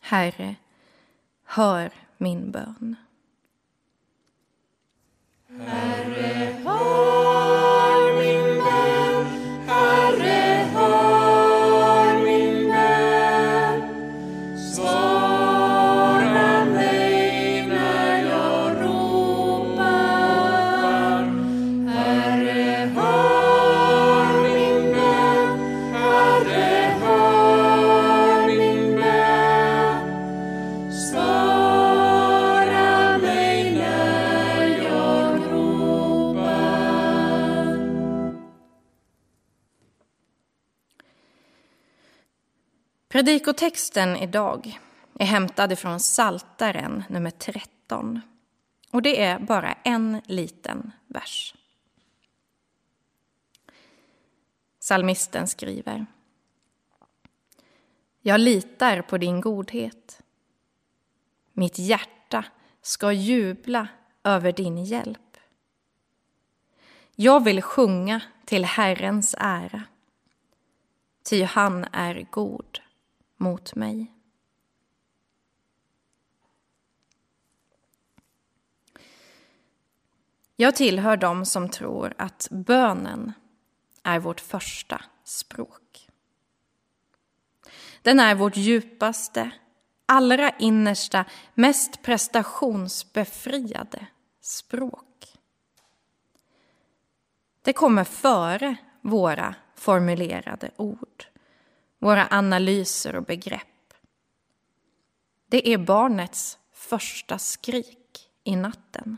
Herre, 0.00 0.56
hör 1.44 1.92
min 2.16 2.50
bön. 2.50 2.96
Herre, 5.48 6.60
hör 6.64 7.77
Predikotexten 43.18 44.16
idag 44.16 44.78
är 45.18 45.26
hämtad 45.26 45.78
från 45.78 46.00
Saltaren 46.00 47.04
nummer 47.08 47.30
13. 47.30 48.20
Och 48.90 49.02
det 49.02 49.22
är 49.22 49.38
bara 49.38 49.72
en 49.72 50.22
liten 50.26 50.92
vers. 51.06 51.54
Salmisten 54.78 55.48
skriver. 55.48 56.06
Jag 58.20 58.40
litar 58.40 59.02
på 59.02 59.18
din 59.18 59.40
godhet. 59.40 60.22
Mitt 61.52 61.78
hjärta 61.78 62.44
ska 62.82 63.12
jubla 63.12 63.88
över 64.24 64.52
din 64.52 64.84
hjälp. 64.84 65.36
Jag 67.14 67.44
vill 67.44 67.62
sjunga 67.62 68.20
till 68.44 68.64
Herrens 68.64 69.34
ära, 69.38 69.82
ty 71.22 71.42
han 71.42 71.84
är 71.92 72.26
god 72.30 72.80
mot 73.38 73.74
mig. 73.74 74.14
Jag 80.56 80.76
tillhör 80.76 81.16
dem 81.16 81.46
som 81.46 81.68
tror 81.68 82.14
att 82.18 82.48
bönen 82.50 83.32
är 84.02 84.18
vårt 84.18 84.40
första 84.40 85.02
språk. 85.24 86.08
Den 88.02 88.20
är 88.20 88.34
vårt 88.34 88.56
djupaste, 88.56 89.50
allra 90.06 90.50
innersta, 90.50 91.24
mest 91.54 92.02
prestationsbefriade 92.02 94.06
språk. 94.40 95.04
Det 97.62 97.72
kommer 97.72 98.04
före 98.04 98.76
våra 99.00 99.54
formulerade 99.74 100.70
ord, 100.76 101.24
våra 101.98 102.28
analyser 102.30 103.16
och 103.16 103.24
begrepp. 103.24 103.62
Det 105.48 105.68
är 105.68 105.78
barnets 105.78 106.58
första 106.72 107.38
skrik 107.38 108.30
i 108.44 108.56
natten. 108.56 109.16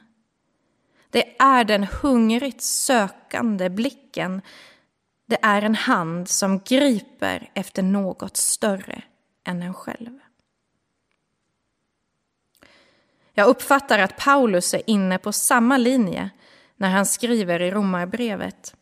Det 1.11 1.37
är 1.39 1.65
den 1.65 1.85
hungrigt 1.85 2.63
sökande 2.63 3.71
blicken. 3.71 4.43
Det 5.27 5.39
är 5.43 5.63
en 5.63 5.75
hand 5.75 6.29
som 6.29 6.59
griper 6.59 7.51
efter 7.55 7.83
något 7.83 8.37
större 8.37 9.03
än 9.45 9.63
en 9.63 9.75
själv. 9.75 10.19
Jag 13.33 13.47
uppfattar 13.49 13.99
att 13.99 14.17
Paulus 14.17 14.75
är 14.75 14.91
inne 14.91 15.19
på 15.19 15.33
samma 15.33 15.77
linje 15.77 16.31
när 16.77 16.91
han 16.91 17.07
skriver 17.07 17.63
i 17.63 17.71
Romarbrevet. 17.71 18.75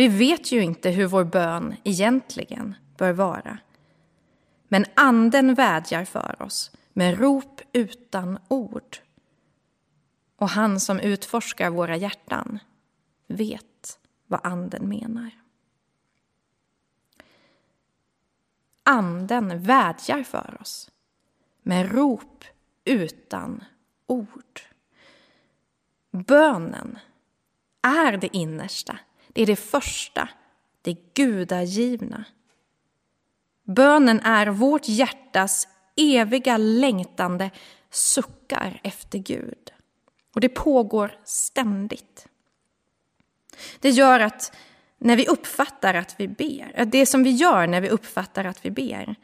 Vi 0.00 0.08
vet 0.08 0.52
ju 0.52 0.62
inte 0.62 0.90
hur 0.90 1.06
vår 1.06 1.24
bön 1.24 1.76
egentligen 1.84 2.74
bör 2.96 3.12
vara. 3.12 3.58
Men 4.68 4.84
anden 4.94 5.54
vädjar 5.54 6.04
för 6.04 6.42
oss 6.42 6.70
med 6.92 7.18
rop 7.18 7.60
utan 7.72 8.38
ord. 8.48 8.96
Och 10.36 10.48
han 10.48 10.80
som 10.80 11.00
utforskar 11.00 11.70
våra 11.70 11.96
hjärtan 11.96 12.58
vet 13.26 13.98
vad 14.26 14.40
anden 14.42 14.88
menar. 14.88 15.30
Anden 18.82 19.62
vädjar 19.62 20.22
för 20.22 20.58
oss 20.60 20.90
med 21.62 21.92
rop 21.92 22.44
utan 22.84 23.64
ord. 24.06 24.60
Bönen 26.10 26.98
är 27.82 28.16
det 28.16 28.36
innersta, 28.36 28.98
det 29.32 29.42
är 29.42 29.46
det 29.46 29.56
första, 29.56 30.28
det 30.82 31.14
gudagivna. 31.14 32.24
Bönen 33.64 34.20
är 34.20 34.46
vårt 34.46 34.88
hjärtas 34.88 35.68
eviga 35.96 36.56
längtande 36.56 37.50
suckar 37.90 38.80
efter 38.84 39.18
Gud. 39.18 39.72
Och 40.34 40.40
det 40.40 40.48
pågår 40.48 41.18
ständigt. 41.24 42.26
Det 43.80 43.90
gör 43.90 44.20
att 44.20 44.56
när 44.98 45.16
vi 45.16 45.26
uppfattar 45.26 45.94
att 45.94 46.14
vi 46.18 46.28
ber, 46.28 46.84
det 46.84 47.06
som 47.06 47.22
vi 47.22 47.30
gör 47.30 47.66
när 47.66 47.80
vi 47.80 47.88
uppfattar 47.88 48.44
att 48.44 48.64
vi 48.64 48.70
ber, 48.70 49.14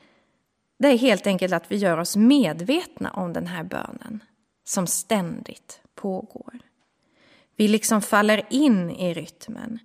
det 0.79 0.89
är 0.89 0.99
helt 0.99 1.27
enkelt 1.27 1.53
att 1.53 1.73
vi 1.73 1.77
gör 1.77 1.99
oss 1.99 2.17
medvetna 2.17 3.11
om 3.11 3.33
den 3.33 3.47
här 3.47 3.65
bönen 3.65 4.23
som 4.65 4.87
ständigt 4.87 5.81
pågår. 5.95 6.59
Vi 7.57 7.69
liksom 7.69 8.03
faller 8.03 8.43
in 8.51 8.91
i 8.91 9.15
rytmen. 9.15 9.79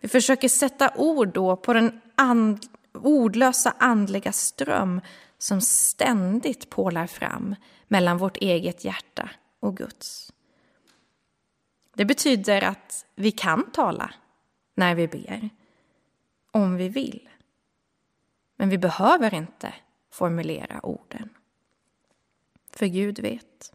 Vi 0.00 0.08
försöker 0.08 0.48
sätta 0.48 0.92
ord 0.96 1.28
då 1.28 1.56
på 1.56 1.72
den 1.72 2.00
and, 2.14 2.66
ordlösa 2.92 3.74
andliga 3.78 4.32
ström 4.32 5.00
som 5.38 5.60
ständigt 5.60 6.70
pålar 6.70 7.06
fram 7.06 7.54
mellan 7.88 8.18
vårt 8.18 8.36
eget 8.36 8.84
hjärta 8.84 9.30
och 9.60 9.76
Guds. 9.76 10.32
Det 11.94 12.04
betyder 12.04 12.64
att 12.64 13.06
vi 13.14 13.30
kan 13.30 13.70
tala 13.70 14.14
när 14.74 14.94
vi 14.94 15.08
ber, 15.08 15.50
om 16.50 16.76
vi 16.76 16.88
vill. 16.88 17.28
Men 18.56 18.68
vi 18.68 18.78
behöver 18.78 19.34
inte 19.34 19.74
formulera 20.10 20.86
orden. 20.86 21.28
För 22.70 22.86
Gud 22.86 23.18
vet. 23.18 23.72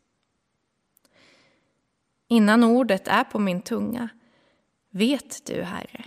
Innan 2.28 2.64
ordet 2.64 3.08
är 3.08 3.24
på 3.24 3.40
min 3.40 3.62
tunga 3.62 4.10
vet 4.92 5.46
du, 5.46 5.62
Herre, 5.62 6.06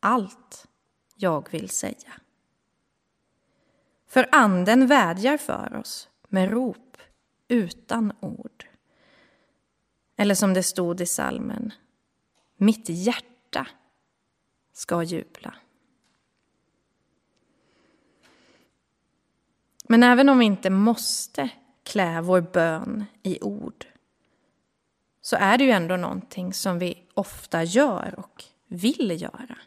allt 0.00 0.66
jag 1.16 1.48
vill 1.50 1.70
säga. 1.70 2.12
För 4.06 4.28
Anden 4.32 4.86
vädjar 4.86 5.36
för 5.36 5.76
oss 5.76 6.08
med 6.28 6.50
rop 6.50 6.96
utan 7.48 8.12
ord. 8.20 8.66
Eller 10.16 10.34
som 10.34 10.54
det 10.54 10.62
stod 10.62 11.00
i 11.00 11.06
salmen, 11.06 11.72
mitt 12.56 12.88
hjärta 12.88 13.66
ska 14.72 15.02
jubla. 15.02 15.54
Men 19.88 20.02
även 20.02 20.28
om 20.28 20.38
vi 20.38 20.44
inte 20.44 20.70
måste 20.70 21.50
klä 21.82 22.20
vår 22.20 22.40
bön 22.40 23.04
i 23.22 23.42
ord 23.42 23.86
så 25.26 25.36
är 25.36 25.58
det 25.58 25.64
ju 25.64 25.70
ändå 25.70 25.96
någonting 25.96 26.54
som 26.54 26.78
vi 26.78 27.02
ofta 27.14 27.62
gör 27.62 28.14
och 28.18 28.44
vill 28.66 29.22
göra. 29.22 29.58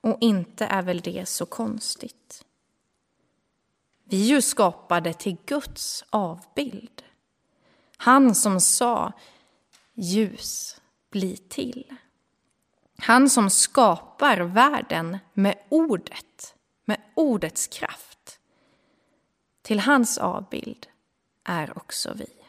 Och 0.00 0.18
inte 0.20 0.64
är 0.64 0.82
väl 0.82 1.00
det 1.00 1.28
så 1.28 1.46
konstigt. 1.46 2.44
Vi 4.04 4.22
är 4.22 4.34
ju 4.34 4.42
skapade 4.42 5.12
till 5.12 5.36
Guds 5.46 6.04
avbild. 6.10 7.02
Han 7.96 8.34
som 8.34 8.60
sa 8.60 9.12
ljus, 9.94 10.80
bli 11.10 11.36
till. 11.36 11.96
Han 12.98 13.30
som 13.30 13.50
skapar 13.50 14.40
världen 14.40 15.18
med 15.32 15.58
ordet, 15.68 16.54
med 16.84 17.00
ordets 17.14 17.66
kraft. 17.66 18.38
Till 19.62 19.80
hans 19.80 20.18
avbild 20.18 20.86
är 21.44 21.78
också 21.78 22.12
vi. 22.14 22.39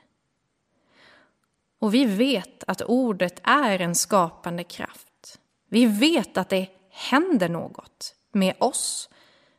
Och 1.82 1.94
vi 1.94 2.06
vet 2.06 2.64
att 2.68 2.82
ordet 2.82 3.42
är 3.44 3.82
en 3.82 3.96
skapande 3.96 4.64
kraft. 4.64 5.40
Vi 5.70 5.86
vet 5.86 6.38
att 6.38 6.50
det 6.50 6.70
händer 6.90 7.50
något 7.50 8.16
med 8.32 8.56
oss, 8.60 9.10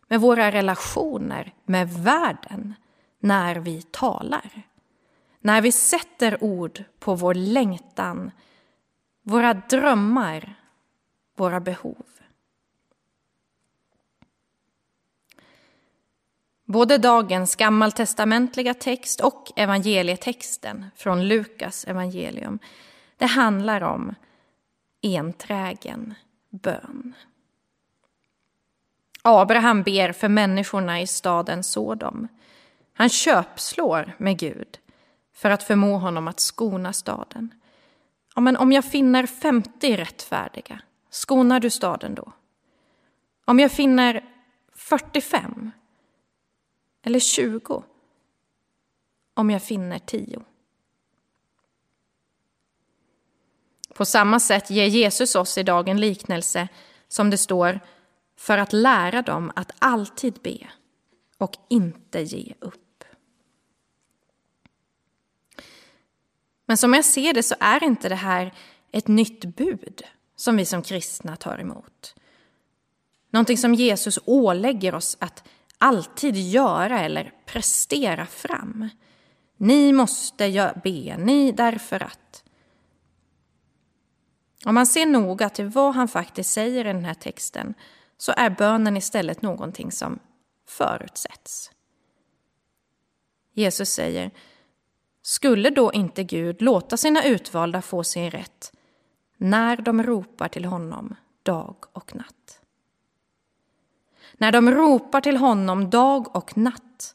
med 0.09 0.20
våra 0.20 0.53
relationer, 0.53 1.55
med 1.64 1.89
världen, 1.91 2.75
när 3.20 3.57
vi 3.57 3.83
talar. 3.83 4.62
När 5.41 5.61
vi 5.61 5.73
sätter 5.73 6.45
ord 6.45 6.85
på 6.99 7.14
vår 7.14 7.35
längtan, 7.35 8.31
våra 9.23 9.55
drömmar, 9.55 10.55
våra 11.37 11.61
behov. 11.61 12.07
Både 16.73 16.99
dagens 16.99 17.57
gammaltestamentliga 17.57 18.75
text 18.75 19.20
och 19.20 19.53
evangelietexten 19.57 20.87
från 20.97 21.29
Lukas 21.29 21.85
evangelium, 21.85 22.59
det 23.16 23.27
handlar 23.27 23.81
om 23.81 24.14
enträgen 25.03 26.14
bön. 26.51 27.14
Abraham 29.23 29.83
ber 29.83 30.12
för 30.12 30.29
människorna 30.29 31.01
i 31.01 31.07
staden 31.07 31.62
Sodom. 31.62 32.29
Han 32.93 33.09
köpslår 33.09 34.12
med 34.18 34.39
Gud 34.39 34.79
för 35.35 35.51
att 35.51 35.62
förmå 35.62 35.99
honom 35.99 36.29
att 36.29 36.41
skona 36.41 36.93
staden. 36.93 37.55
Ja, 38.35 38.41
men 38.41 38.57
om 38.57 38.73
jag 38.73 38.85
finner 38.85 39.27
50 39.27 39.97
rättfärdiga, 39.97 40.81
skonar 41.11 41.61
du 41.61 41.70
staden 41.70 42.14
då? 42.14 42.33
Om 43.45 43.61
jag 43.61 43.73
finner 43.73 44.25
45 44.75 45.70
eller 47.03 47.20
20? 47.20 47.84
Om 49.34 49.50
jag 49.50 49.62
finner 49.62 49.98
10? 49.98 50.42
På 53.94 54.05
samma 54.05 54.40
sätt 54.40 54.70
ger 54.70 54.86
Jesus 54.86 55.34
oss 55.34 55.59
idag 55.59 55.88
en 55.88 56.00
liknelse 56.00 56.68
som 57.09 57.30
det 57.30 57.38
står 57.38 57.80
för 58.36 58.59
att 58.59 58.72
lära 58.72 59.22
dem 59.22 59.53
att 59.57 59.72
alltid 59.78 60.34
be 60.34 60.70
och 61.38 61.57
inte 61.68 62.20
ge 62.20 62.55
upp. 62.61 63.05
Men 66.66 66.76
som 66.76 66.94
jag 66.94 67.05
ser 67.05 67.32
det 67.32 67.42
så 67.42 67.55
är 67.61 67.84
inte 67.84 68.09
det 68.09 68.14
här 68.14 68.55
ett 68.92 69.09
nytt 69.09 69.44
bud 69.44 70.03
som 70.36 70.57
vi 70.57 70.64
som 70.64 70.82
kristna 70.82 71.36
tar 71.36 71.59
emot. 71.59 72.14
Någonting 73.30 73.59
som 73.59 73.74
Jesus 73.74 74.18
ålägger 74.24 74.94
oss 74.94 75.16
att 75.20 75.48
alltid 75.83 76.37
göra 76.37 77.01
eller 77.01 77.33
prestera 77.47 78.26
fram. 78.26 78.89
Ni 79.57 79.93
måste 79.93 80.72
be, 80.85 81.16
ni 81.16 81.53
därför 81.53 82.03
att. 82.03 82.45
Om 84.64 84.74
man 84.74 84.87
ser 84.87 85.07
noga 85.07 85.49
till 85.51 85.66
vad 85.66 85.95
han 85.95 86.09
faktiskt 86.09 86.51
säger 86.51 86.85
i 86.85 86.93
den 86.93 87.05
här 87.05 87.14
texten 87.14 87.74
så 88.16 88.33
är 88.37 88.51
bönen 88.51 88.97
istället 88.97 89.43
någonting 89.43 89.93
som 89.93 90.18
förutsätts. 90.68 91.70
Jesus 93.55 93.89
säger, 93.89 94.30
skulle 95.22 95.70
då 95.70 95.93
inte 95.93 96.24
Gud 96.24 96.62
låta 96.62 96.97
sina 96.97 97.24
utvalda 97.24 97.83
få 97.83 98.05
sin 98.05 98.30
rätt 98.30 98.72
när 99.37 99.76
de 99.76 100.03
ropar 100.03 100.49
till 100.49 100.64
honom 100.64 101.14
dag 101.43 101.76
och 101.93 102.16
natt? 102.16 102.62
När 104.43 104.53
de 104.53 104.70
ropar 104.70 105.20
till 105.20 105.36
honom 105.36 105.90
dag 105.90 106.36
och 106.36 106.57
natt. 106.57 107.14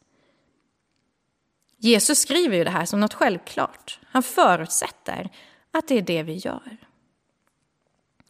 Jesus 1.78 2.20
skriver 2.20 2.58
ju 2.58 2.64
det 2.64 2.70
här 2.70 2.86
som 2.86 3.00
något 3.00 3.14
självklart. 3.14 4.00
Han 4.10 4.24
förutsätter 4.24 5.30
att 5.72 5.88
det 5.88 5.98
är 5.98 6.02
det 6.02 6.24
vi 6.24 6.34
gör. 6.34 6.78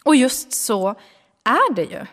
Och 0.03 0.15
just 0.15 0.53
så 0.53 0.89
är 1.43 1.73
det 1.73 1.83
ju. 1.83 2.05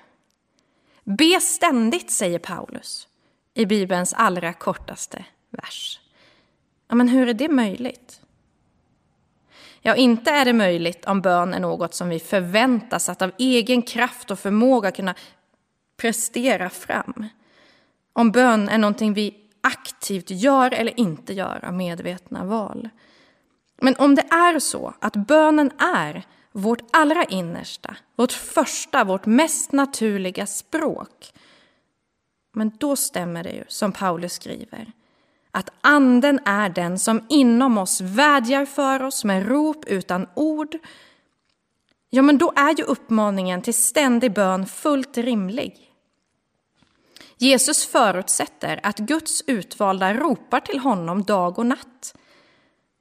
Be 1.04 1.40
ständigt, 1.40 2.10
säger 2.10 2.38
Paulus 2.38 3.08
i 3.54 3.66
Bibelns 3.66 4.14
allra 4.14 4.52
kortaste 4.52 5.24
vers. 5.50 6.00
Ja, 6.88 6.94
men 6.94 7.08
hur 7.08 7.28
är 7.28 7.34
det 7.34 7.48
möjligt? 7.48 8.20
Ja, 9.80 9.94
inte 9.94 10.30
är 10.30 10.44
det 10.44 10.52
möjligt 10.52 11.04
om 11.04 11.20
bön 11.20 11.54
är 11.54 11.60
något 11.60 11.94
som 11.94 12.08
vi 12.08 12.20
förväntas 12.20 13.08
att 13.08 13.22
av 13.22 13.32
egen 13.38 13.82
kraft 13.82 14.30
och 14.30 14.38
förmåga 14.38 14.90
kunna 14.90 15.14
prestera 15.96 16.70
fram. 16.70 17.28
Om 18.12 18.30
bön 18.30 18.68
är 18.68 18.78
någonting 18.78 19.14
vi 19.14 19.34
aktivt 19.60 20.30
gör 20.30 20.74
eller 20.74 21.00
inte 21.00 21.32
gör 21.32 21.64
av 21.64 21.74
medvetna 21.74 22.44
val. 22.44 22.88
Men 23.80 23.96
om 23.96 24.14
det 24.14 24.22
är 24.22 24.58
så 24.58 24.94
att 25.00 25.16
bönen 25.16 25.70
är 25.78 26.26
vårt 26.52 26.82
allra 26.92 27.24
innersta, 27.24 27.96
vårt 28.16 28.32
första, 28.32 29.04
vårt 29.04 29.26
mest 29.26 29.72
naturliga 29.72 30.46
språk. 30.46 31.32
Men 32.52 32.72
då 32.78 32.96
stämmer 32.96 33.42
det 33.42 33.52
ju, 33.52 33.64
som 33.68 33.92
Paulus 33.92 34.32
skriver, 34.32 34.92
att 35.50 35.70
anden 35.80 36.40
är 36.44 36.68
den 36.68 36.98
som 36.98 37.26
inom 37.28 37.78
oss 37.78 38.00
vädjar 38.00 38.64
för 38.64 39.02
oss 39.02 39.24
med 39.24 39.48
rop 39.48 39.84
utan 39.84 40.26
ord. 40.34 40.78
Ja, 42.14 42.22
men 42.22 42.38
då 42.38 42.52
är 42.56 42.74
ju 42.78 42.84
uppmaningen 42.84 43.62
till 43.62 43.74
ständig 43.74 44.34
bön 44.34 44.66
fullt 44.66 45.18
rimlig. 45.18 45.92
Jesus 47.36 47.86
förutsätter 47.86 48.80
att 48.82 48.98
Guds 48.98 49.42
utvalda 49.46 50.14
ropar 50.14 50.60
till 50.60 50.78
honom 50.78 51.22
dag 51.22 51.58
och 51.58 51.66
natt. 51.66 52.16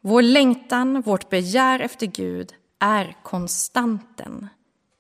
Vår 0.01 0.22
längtan, 0.22 1.01
vårt 1.01 1.30
begär 1.30 1.80
efter 1.80 2.07
Gud 2.07 2.53
är 2.80 3.18
konstanten 3.24 4.47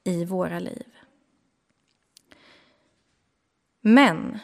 i 0.03 0.25
våra 0.25 0.59
liv. 0.59 0.87
Men, 3.81 4.39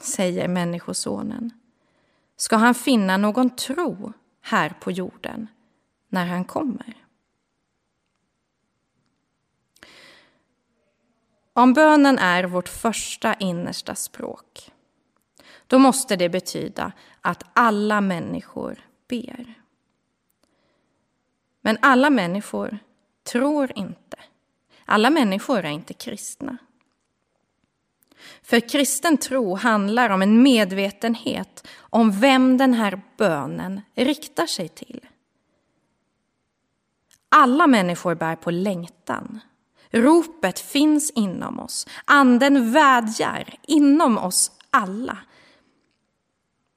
säger 0.00 0.48
Människosonen, 0.48 1.50
ska 2.36 2.56
han 2.56 2.74
finna 2.74 3.16
någon 3.16 3.50
tro 3.50 4.12
här 4.40 4.74
på 4.80 4.90
jorden 4.90 5.46
när 6.08 6.26
han 6.26 6.44
kommer? 6.44 7.00
Om 11.52 11.72
bönen 11.72 12.18
är 12.18 12.44
vårt 12.44 12.68
första 12.68 13.34
innersta 13.34 13.94
språk, 13.94 14.72
då 15.66 15.78
måste 15.78 16.16
det 16.16 16.28
betyda 16.28 16.92
att 17.20 17.44
alla 17.52 18.00
människor 18.00 18.78
ber. 19.08 19.54
Men 21.60 21.78
alla 21.82 22.10
människor 22.10 22.78
tror 23.32 23.72
inte. 23.74 24.16
Alla 24.84 25.10
människor 25.10 25.58
är 25.58 25.70
inte 25.70 25.94
kristna. 25.94 26.56
För 28.42 28.60
kristen 28.60 29.16
tro 29.16 29.54
handlar 29.54 30.10
om 30.10 30.22
en 30.22 30.42
medvetenhet 30.42 31.66
om 31.78 32.20
vem 32.20 32.56
den 32.56 32.74
här 32.74 33.00
bönen 33.16 33.80
riktar 33.94 34.46
sig 34.46 34.68
till. 34.68 35.06
Alla 37.28 37.66
människor 37.66 38.14
bär 38.14 38.36
på 38.36 38.50
längtan. 38.50 39.40
Ropet 39.90 40.58
finns 40.58 41.10
inom 41.10 41.60
oss. 41.60 41.86
Anden 42.04 42.72
vädjar 42.72 43.54
inom 43.62 44.18
oss 44.18 44.50
alla. 44.70 45.18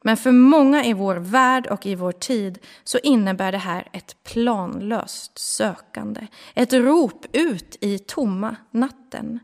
Men 0.04 0.18
för 0.18 0.32
många 0.32 0.86
i 0.86 0.94
vår 0.94 1.16
värld 1.16 1.68
och 1.68 1.86
i 1.86 1.96
vår 1.96 2.12
tid 2.12 2.60
så 2.84 2.98
innebär 2.98 3.52
det 3.52 3.58
här 3.58 3.88
ett 3.92 4.24
planlöst 4.24 5.38
sökande. 5.38 6.28
Ett 6.54 6.74
rop 6.74 7.26
ut 7.32 7.78
i 7.82 8.00
tomma 8.00 8.56
natten. 8.72 9.40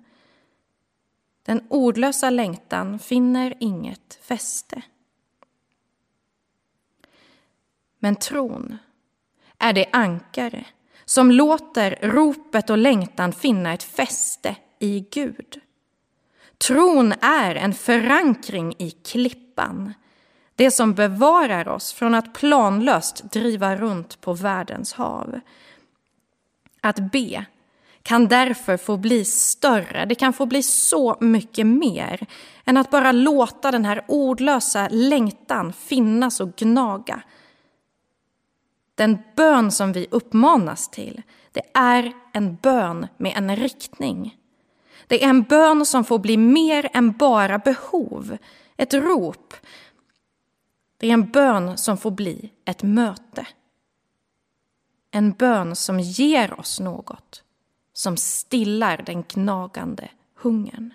Den 1.44 1.68
ordlösa 1.70 2.30
längtan 2.30 3.00
finner 3.00 3.54
inget 3.60 4.20
fäste. 4.22 4.82
Men 8.00 8.16
tron 8.16 8.78
är 9.58 9.74
det 9.74 9.90
ankare 9.92 10.66
som 11.10 11.32
låter 11.32 12.00
ropet 12.02 12.70
och 12.70 12.78
längtan 12.78 13.34
finna 13.34 13.74
ett 13.74 13.84
fäste 13.84 14.56
i 14.80 15.06
Gud. 15.12 15.62
Tron 16.58 17.14
är 17.22 17.56
en 17.56 17.74
förankring 17.74 18.76
i 18.78 18.92
klippan, 18.92 19.94
det 20.56 20.72
som 20.72 20.94
bevarar 20.94 21.68
oss 21.68 21.94
från 21.94 22.16
att 22.16 22.34
planlöst 22.34 23.32
driva 23.32 23.76
runt 23.76 24.22
på 24.22 24.34
världens 24.34 24.94
hav. 24.94 25.40
Att 26.82 27.12
be 27.12 27.46
kan 28.04 28.28
därför 28.28 28.78
få 28.78 28.98
bli 28.98 29.26
större, 29.26 30.06
det 30.06 30.16
kan 30.16 30.34
få 30.34 30.46
bli 30.46 30.64
så 30.64 31.18
mycket 31.20 31.68
mer 31.68 32.28
än 32.66 32.78
att 32.78 32.92
bara 32.92 33.12
låta 33.12 33.72
den 33.72 33.86
här 33.86 34.06
ordlösa 34.08 34.88
längtan 34.92 35.74
finnas 35.74 36.40
och 36.40 36.56
gnaga. 36.56 37.22
Den 39.00 39.18
bön 39.36 39.72
som 39.72 39.92
vi 39.92 40.08
uppmanas 40.12 40.90
till, 40.90 41.22
det 41.52 41.62
är 41.74 42.14
en 42.34 42.56
bön 42.56 43.08
med 43.18 43.34
en 43.36 43.56
riktning. 43.56 44.38
Det 45.08 45.24
är 45.24 45.30
en 45.30 45.44
bön 45.44 45.86
som 45.86 46.06
får 46.06 46.20
bli 46.20 46.38
mer 46.38 46.90
än 46.94 47.12
bara 47.12 47.60
behov, 47.60 48.38
ett 48.78 48.94
rop. 48.94 49.54
Det 50.98 51.08
är 51.08 51.14
en 51.14 51.32
bön 51.32 51.78
som 51.78 51.98
får 51.98 52.12
bli 52.12 52.52
ett 52.66 52.84
möte. 52.84 53.48
En 55.12 55.32
bön 55.32 55.76
som 55.76 56.00
ger 56.00 56.60
oss 56.60 56.80
något 56.80 57.44
som 57.94 58.18
stillar 58.18 58.98
den 58.98 59.24
gnagande 59.28 60.10
hungern. 60.36 60.94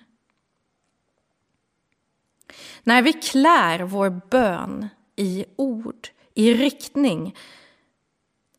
När 2.83 3.03
vi 3.03 3.13
klär 3.13 3.81
vår 3.81 4.11
bön 4.11 4.89
i 5.17 5.45
ord, 5.57 6.09
i 6.35 6.55
riktning, 6.55 7.35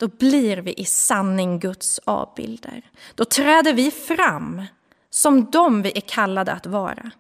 då 0.05 0.11
blir 0.17 0.57
vi 0.57 0.73
i 0.73 0.85
sanning 0.85 1.59
Guds 1.59 1.99
avbilder. 2.03 2.81
Då 3.15 3.25
träder 3.25 3.73
vi 3.73 3.91
fram 3.91 4.63
som 5.09 5.51
de 5.51 5.81
vi 5.81 5.91
är 5.97 6.01
kallade 6.01 6.51
att 6.51 6.65
vara. 6.65 7.11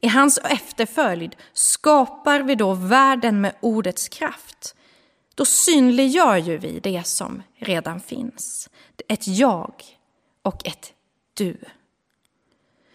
I 0.00 0.08
hans 0.08 0.38
efterföljd 0.38 1.36
skapar 1.52 2.40
vi 2.40 2.54
då 2.54 2.74
världen 2.74 3.40
med 3.40 3.54
ordets 3.60 4.08
kraft. 4.08 4.74
Då 5.34 5.44
synliggör 5.44 6.36
ju 6.36 6.58
vi 6.58 6.80
det 6.80 7.06
som 7.06 7.42
redan 7.56 8.00
finns. 8.00 8.70
Ett 9.08 9.28
jag 9.28 9.72
och 10.42 10.66
ett 10.66 10.92
du. 11.34 11.58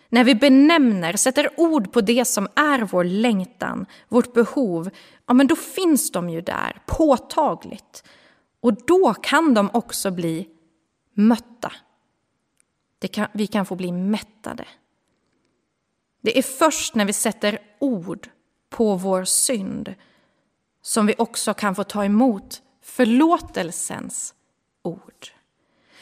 När 0.10 0.24
vi 0.24 0.36
benämner, 0.36 1.14
sätter 1.14 1.60
ord 1.60 1.94
på 1.94 2.02
det 2.02 2.26
som 2.26 2.48
är 2.56 2.80
vår 2.80 3.04
längtan, 3.04 3.86
vårt 4.08 4.34
behov, 4.34 4.90
ja 5.28 5.34
men 5.34 5.48
då 5.48 5.56
finns 5.56 6.12
de 6.12 6.30
ju 6.30 6.42
där, 6.42 6.82
påtagligt. 6.86 8.04
Och 8.62 8.86
då 8.86 9.14
kan 9.14 9.54
de 9.54 9.70
också 9.74 10.12
bli 10.12 10.50
mötta. 11.14 11.72
Kan, 13.12 13.28
vi 13.34 13.48
kan 13.48 13.66
få 13.66 13.76
bli 13.76 13.92
mättade. 13.92 14.66
Det 16.22 16.38
är 16.38 16.42
först 16.42 16.96
när 16.96 17.06
vi 17.06 17.14
sätter 17.14 17.60
ord 17.80 18.30
på 18.70 18.96
vår 18.96 19.24
synd 19.24 19.96
som 20.82 21.06
vi 21.06 21.16
också 21.18 21.54
kan 21.54 21.76
få 21.76 21.84
ta 21.84 22.06
emot 22.06 22.62
förlåtelsens 22.82 24.34
ord. 24.82 25.28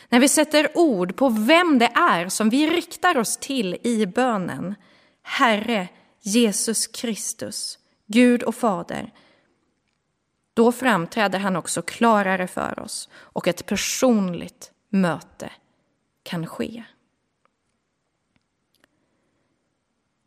När 0.10 0.20
vi 0.20 0.30
sätter 0.30 0.78
ord 0.78 1.16
på 1.16 1.30
vem 1.30 1.80
det 1.80 1.92
är 1.96 2.30
som 2.30 2.50
vi 2.50 2.70
riktar 2.70 3.18
oss 3.18 3.38
till 3.38 3.78
i 3.84 4.06
bönen. 4.06 4.76
Herre 5.22 5.88
Jesus 6.22 6.88
Kristus, 6.88 7.80
Gud 8.08 8.44
och 8.44 8.56
Fader. 8.56 9.14
Då 10.54 10.72
framträder 10.72 11.40
han 11.40 11.56
också 11.56 11.82
klarare 11.82 12.48
för 12.48 12.80
oss 12.80 13.10
och 13.14 13.48
ett 13.48 13.66
personligt 13.66 14.72
möte 14.90 15.52
kan 16.24 16.48
ske. 16.48 16.84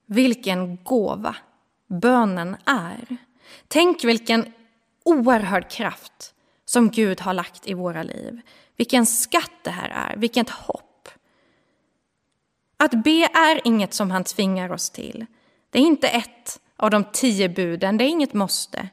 Vilken 0.06 0.84
gåva 0.84 1.36
bönen 1.86 2.56
är. 2.64 3.16
Tänk 3.68 4.04
vilken 4.04 4.52
oerhörd 5.04 5.70
kraft 5.70 6.34
som 6.64 6.90
Gud 6.90 7.20
har 7.20 7.34
lagt 7.34 7.68
i 7.68 7.74
våra 7.74 8.02
liv. 8.02 8.40
Vilken 8.76 9.06
skatt 9.06 9.52
det 9.62 9.70
här 9.70 9.88
är, 9.88 10.16
vilket 10.16 10.50
hopp. 10.50 11.08
Att 12.76 13.04
be 13.04 13.28
är 13.34 13.60
inget 13.64 13.94
som 13.94 14.10
han 14.10 14.24
tvingar 14.24 14.72
oss 14.72 14.90
till. 14.90 15.26
Det 15.70 15.78
är 15.78 15.82
inte 15.82 16.08
ett 16.08 16.60
av 16.76 16.90
de 16.90 17.04
tio 17.04 17.48
buden, 17.48 17.96
det 17.96 18.04
är 18.04 18.08
inget 18.08 18.34
måste. 18.34 18.88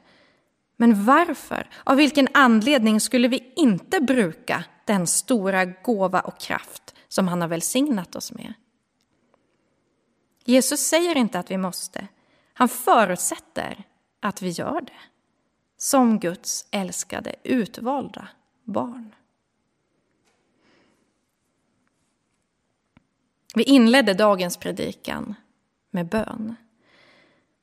Men 0.80 1.04
varför, 1.04 1.70
av 1.84 1.96
vilken 1.96 2.28
anledning 2.34 3.00
skulle 3.00 3.28
vi 3.28 3.52
inte 3.56 4.00
bruka 4.00 4.64
den 4.84 5.06
stora 5.06 5.64
gåva 5.64 6.20
och 6.20 6.40
kraft 6.40 6.94
som 7.08 7.28
han 7.28 7.40
har 7.40 7.48
välsignat 7.48 8.16
oss 8.16 8.32
med? 8.32 8.54
Jesus 10.44 10.80
säger 10.80 11.16
inte 11.16 11.38
att 11.38 11.50
vi 11.50 11.56
måste. 11.56 12.08
Han 12.52 12.68
förutsätter 12.68 13.84
att 14.20 14.42
vi 14.42 14.48
gör 14.48 14.80
det. 14.80 15.00
Som 15.76 16.18
Guds 16.18 16.66
älskade, 16.70 17.34
utvalda 17.42 18.28
barn. 18.64 19.14
Vi 23.54 23.62
inledde 23.62 24.14
dagens 24.14 24.56
predikan 24.56 25.34
med 25.90 26.08
bön. 26.08 26.56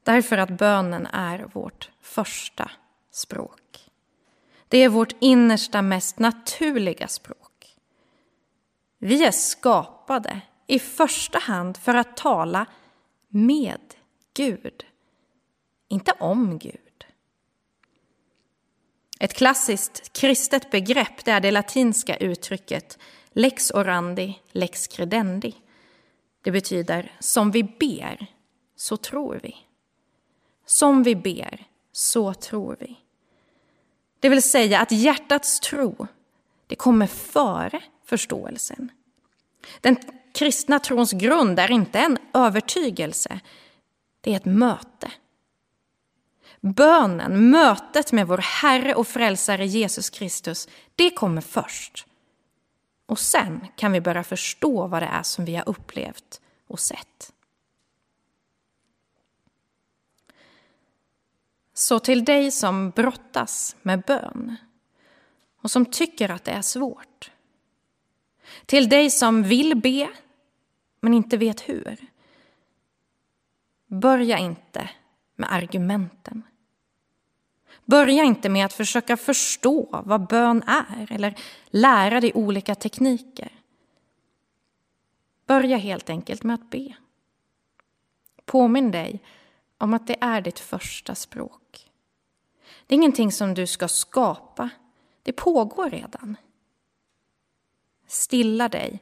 Därför 0.03 0.37
att 0.37 0.49
bönen 0.49 1.05
är 1.05 1.39
vårt 1.53 1.89
första 2.01 2.71
språk. 3.17 3.89
Det 4.67 4.77
är 4.77 4.89
vårt 4.89 5.15
innersta, 5.19 5.81
mest 5.81 6.19
naturliga 6.19 7.07
språk. 7.07 7.77
Vi 8.97 9.23
är 9.23 9.31
skapade 9.31 10.41
i 10.67 10.79
första 10.79 11.39
hand 11.39 11.77
för 11.77 11.95
att 11.95 12.17
tala 12.17 12.65
med 13.27 13.81
Gud, 14.33 14.85
inte 15.87 16.11
om 16.11 16.57
Gud. 16.57 17.05
Ett 19.19 19.33
klassiskt 19.33 20.13
kristet 20.13 20.71
begrepp 20.71 21.25
det 21.25 21.31
är 21.31 21.39
det 21.39 21.51
latinska 21.51 22.17
uttrycket 22.17 22.97
lex 23.31 23.71
orandi, 23.71 24.39
lex 24.51 24.87
credendi. 24.87 25.55
Det 26.41 26.51
betyder 26.51 27.11
som 27.19 27.51
vi 27.51 27.63
ber, 27.63 28.27
så 28.75 28.97
tror 28.97 29.39
vi. 29.43 29.55
Som 30.65 31.03
vi 31.03 31.15
ber, 31.15 31.67
så 31.91 32.33
tror 32.33 32.77
vi. 32.79 33.06
Det 34.19 34.29
vill 34.29 34.43
säga 34.43 34.79
att 34.79 34.91
hjärtats 34.91 35.59
tro, 35.59 36.07
det 36.67 36.75
kommer 36.75 37.07
före 37.07 37.81
förståelsen. 38.05 38.91
Den 39.81 39.97
kristna 40.33 40.79
trons 40.79 41.11
grund 41.11 41.59
är 41.59 41.71
inte 41.71 41.99
en 41.99 42.17
övertygelse, 42.33 43.39
det 44.21 44.31
är 44.31 44.35
ett 44.35 44.45
möte. 44.45 45.11
Bönen, 46.61 47.49
mötet 47.49 48.11
med 48.11 48.27
vår 48.27 48.37
Herre 48.37 48.95
och 48.95 49.07
Frälsare 49.07 49.65
Jesus 49.65 50.09
Kristus, 50.09 50.67
det 50.95 51.09
kommer 51.09 51.41
först. 51.41 52.05
Och 53.05 53.19
sen 53.19 53.67
kan 53.75 53.91
vi 53.91 54.01
börja 54.01 54.23
förstå 54.23 54.87
vad 54.87 55.01
det 55.01 55.07
är 55.07 55.23
som 55.23 55.45
vi 55.45 55.55
har 55.55 55.69
upplevt 55.69 56.41
och 56.67 56.79
sett. 56.79 57.33
Så 61.77 61.99
till 61.99 62.25
dig 62.25 62.51
som 62.51 62.89
brottas 62.89 63.75
med 63.81 64.01
bön 64.01 64.55
och 65.61 65.71
som 65.71 65.85
tycker 65.85 66.29
att 66.29 66.43
det 66.43 66.51
är 66.51 66.61
svårt. 66.61 67.31
Till 68.65 68.89
dig 68.89 69.11
som 69.11 69.43
vill 69.43 69.75
be 69.75 70.09
men 70.99 71.13
inte 71.13 71.37
vet 71.37 71.69
hur. 71.69 71.97
Börja 73.87 74.37
inte 74.37 74.89
med 75.35 75.53
argumenten. 75.53 76.43
Börja 77.85 78.23
inte 78.23 78.49
med 78.49 78.65
att 78.65 78.73
försöka 78.73 79.17
förstå 79.17 80.01
vad 80.05 80.27
bön 80.27 80.63
är 80.67 81.11
eller 81.11 81.39
lära 81.67 82.21
dig 82.21 82.31
olika 82.33 82.75
tekniker. 82.75 83.51
Börja 85.45 85.77
helt 85.77 86.09
enkelt 86.09 86.43
med 86.43 86.53
att 86.53 86.69
be. 86.69 86.95
Påminn 88.45 88.91
dig 88.91 89.21
om 89.77 89.93
att 89.93 90.07
det 90.07 90.17
är 90.21 90.41
ditt 90.41 90.59
första 90.59 91.15
språk. 91.15 91.91
Det 92.87 92.95
är 92.95 92.97
ingenting 92.97 93.31
som 93.31 93.53
du 93.53 93.67
ska 93.67 93.87
skapa. 93.87 94.69
Det 95.23 95.33
pågår 95.33 95.89
redan. 95.89 96.37
Stilla 98.07 98.69
dig. 98.69 99.01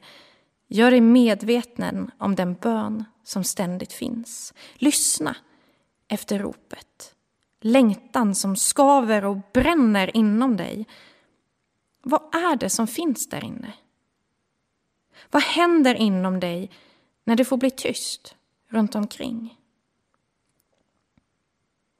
Gör 0.68 0.90
dig 0.90 1.00
medveten 1.00 2.10
om 2.18 2.34
den 2.34 2.54
bön 2.54 3.04
som 3.24 3.44
ständigt 3.44 3.92
finns. 3.92 4.54
Lyssna 4.74 5.36
efter 6.08 6.38
ropet. 6.38 7.14
Längtan 7.60 8.34
som 8.34 8.56
skaver 8.56 9.24
och 9.24 9.36
bränner 9.52 10.16
inom 10.16 10.56
dig. 10.56 10.86
Vad 12.02 12.34
är 12.34 12.56
det 12.56 12.70
som 12.70 12.86
finns 12.86 13.28
där 13.28 13.44
inne? 13.44 13.72
Vad 15.30 15.42
händer 15.42 15.94
inom 15.94 16.40
dig 16.40 16.70
när 17.24 17.36
det 17.36 17.44
får 17.44 17.56
bli 17.56 17.70
tyst 17.70 18.36
runt 18.68 18.94
omkring? 18.94 19.58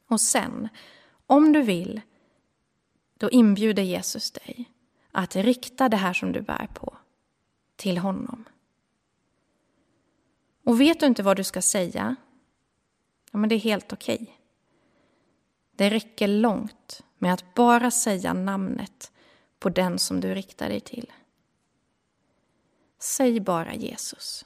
Och 0.06 0.20
sen, 0.20 0.68
om 1.26 1.52
du 1.52 1.62
vill, 1.62 2.00
då 3.14 3.30
inbjuder 3.30 3.82
Jesus 3.82 4.30
dig 4.30 4.70
att 5.12 5.36
rikta 5.36 5.88
det 5.88 5.96
här 5.96 6.12
som 6.12 6.32
du 6.32 6.40
bär 6.40 6.68
på 6.74 6.96
till 7.76 7.98
honom. 7.98 8.44
Och 10.64 10.80
vet 10.80 11.00
du 11.00 11.06
inte 11.06 11.22
vad 11.22 11.36
du 11.36 11.44
ska 11.44 11.62
säga? 11.62 12.16
Ja, 13.32 13.38
men 13.38 13.48
det 13.48 13.54
är 13.54 13.58
helt 13.58 13.92
okej. 13.92 14.18
Okay. 14.22 14.34
Det 15.72 15.90
räcker 15.90 16.28
långt 16.28 17.02
med 17.18 17.32
att 17.32 17.54
bara 17.54 17.90
säga 17.90 18.32
namnet 18.32 19.12
på 19.58 19.68
den 19.68 19.98
som 19.98 20.20
du 20.20 20.34
riktar 20.34 20.68
dig 20.68 20.80
till. 20.80 21.12
Säg 22.98 23.40
bara 23.40 23.74
Jesus. 23.74 24.44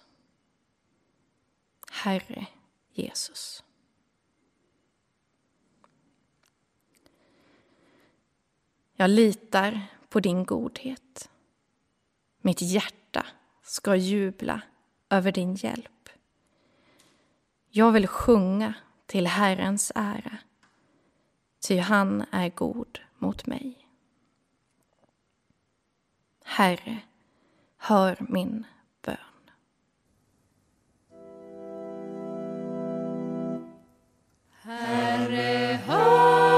Herre 1.91 2.47
Jesus. 2.93 3.65
Jag 9.01 9.11
litar 9.11 9.81
på 10.09 10.21
din 10.21 10.45
godhet. 10.45 11.31
Mitt 12.41 12.63
hjärta 12.63 13.27
ska 13.63 13.97
jubla 13.97 14.63
över 15.11 15.33
din 15.33 15.55
hjälp. 15.55 16.09
Jag 17.71 17.93
vill 17.93 18.07
sjunga 18.07 18.75
till 19.07 19.27
Herrens 19.27 19.93
ära, 19.95 20.39
ty 21.69 21.79
han 21.79 22.25
är 22.31 22.49
god 22.49 23.01
mot 23.19 23.47
mig. 23.47 23.87
Herre, 26.45 26.99
hör 27.77 28.17
min 28.29 28.67
bön. 29.03 29.17
Herre, 34.63 35.81
hör 35.87 36.50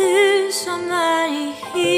Du 0.00 0.52
som 0.52 0.90
är 0.90 1.28
i 1.28 1.54
himlen. 1.74 1.88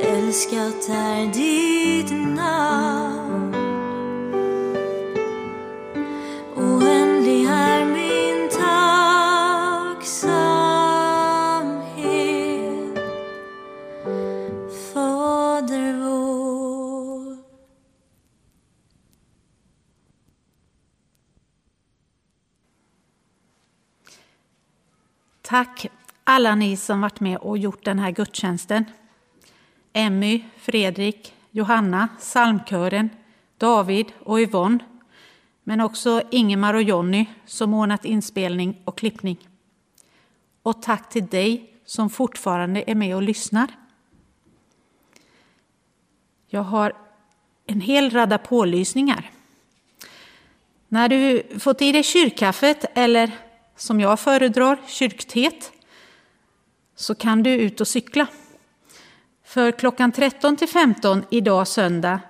Älskat 0.00 0.88
är 0.88 1.26
ditt 1.32 2.10
namn. 2.10 3.23
Alla 26.44 26.54
ni 26.54 26.76
som 26.76 27.00
varit 27.00 27.20
med 27.20 27.38
och 27.38 27.58
gjort 27.58 27.84
den 27.84 27.98
här 27.98 28.10
gudstjänsten. 28.10 28.84
Emmy, 29.92 30.44
Fredrik, 30.56 31.34
Johanna, 31.50 32.08
psalmkören, 32.18 33.10
David 33.58 34.12
och 34.24 34.38
Yvonne. 34.38 34.78
Men 35.62 35.80
också 35.80 36.22
Ingemar 36.30 36.74
och 36.74 36.82
Jonny 36.82 37.26
som 37.46 37.74
ordnat 37.74 38.04
inspelning 38.04 38.82
och 38.84 38.98
klippning. 38.98 39.48
Och 40.62 40.82
tack 40.82 41.08
till 41.08 41.26
dig 41.26 41.70
som 41.84 42.10
fortfarande 42.10 42.90
är 42.90 42.94
med 42.94 43.16
och 43.16 43.22
lyssnar. 43.22 43.68
Jag 46.46 46.62
har 46.62 46.92
en 47.66 47.80
hel 47.80 48.10
radda 48.10 48.38
pålysningar. 48.38 49.30
När 50.88 51.08
du 51.08 51.42
fått 51.58 51.82
i 51.82 51.92
dig 51.92 52.02
kyrkkaffet 52.02 52.84
eller 52.94 53.30
som 53.76 54.00
jag 54.00 54.20
föredrar, 54.20 54.78
kyrktet, 54.86 55.72
så 56.96 57.14
kan 57.14 57.42
du 57.42 57.50
ut 57.50 57.80
och 57.80 57.88
cykla. 57.88 58.26
För 59.44 59.72
klockan 59.72 60.12
13 60.12 60.56
till 60.56 60.68
15 60.68 61.22
idag 61.30 61.68
söndag 61.68 62.20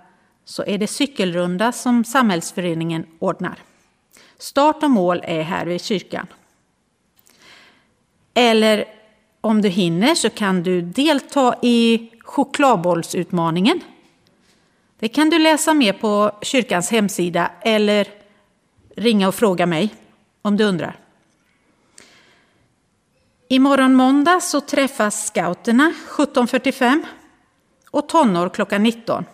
så 0.44 0.64
är 0.64 0.78
det 0.78 0.86
cykelrunda 0.86 1.72
som 1.72 2.04
samhällsföreningen 2.04 3.06
ordnar. 3.18 3.58
Start 4.38 4.82
och 4.82 4.90
mål 4.90 5.20
är 5.24 5.42
här 5.42 5.66
vid 5.66 5.82
kyrkan. 5.82 6.26
Eller 8.34 8.84
om 9.40 9.62
du 9.62 9.68
hinner 9.68 10.14
så 10.14 10.30
kan 10.30 10.62
du 10.62 10.82
delta 10.82 11.54
i 11.62 12.10
chokladbollsutmaningen. 12.20 13.80
Det 14.98 15.08
kan 15.08 15.30
du 15.30 15.38
läsa 15.38 15.74
mer 15.74 15.92
på 15.92 16.38
kyrkans 16.42 16.90
hemsida 16.90 17.50
eller 17.60 18.08
ringa 18.96 19.28
och 19.28 19.34
fråga 19.34 19.66
mig 19.66 19.94
om 20.42 20.56
du 20.56 20.64
undrar. 20.64 21.03
Imorgon 23.48 23.94
måndag 23.94 24.40
så 24.40 24.60
träffas 24.60 25.26
scouterna 25.26 25.92
17.45 26.08 27.04
och 27.90 28.08
tonår 28.08 28.48
klockan 28.48 28.82
19. 28.82 29.24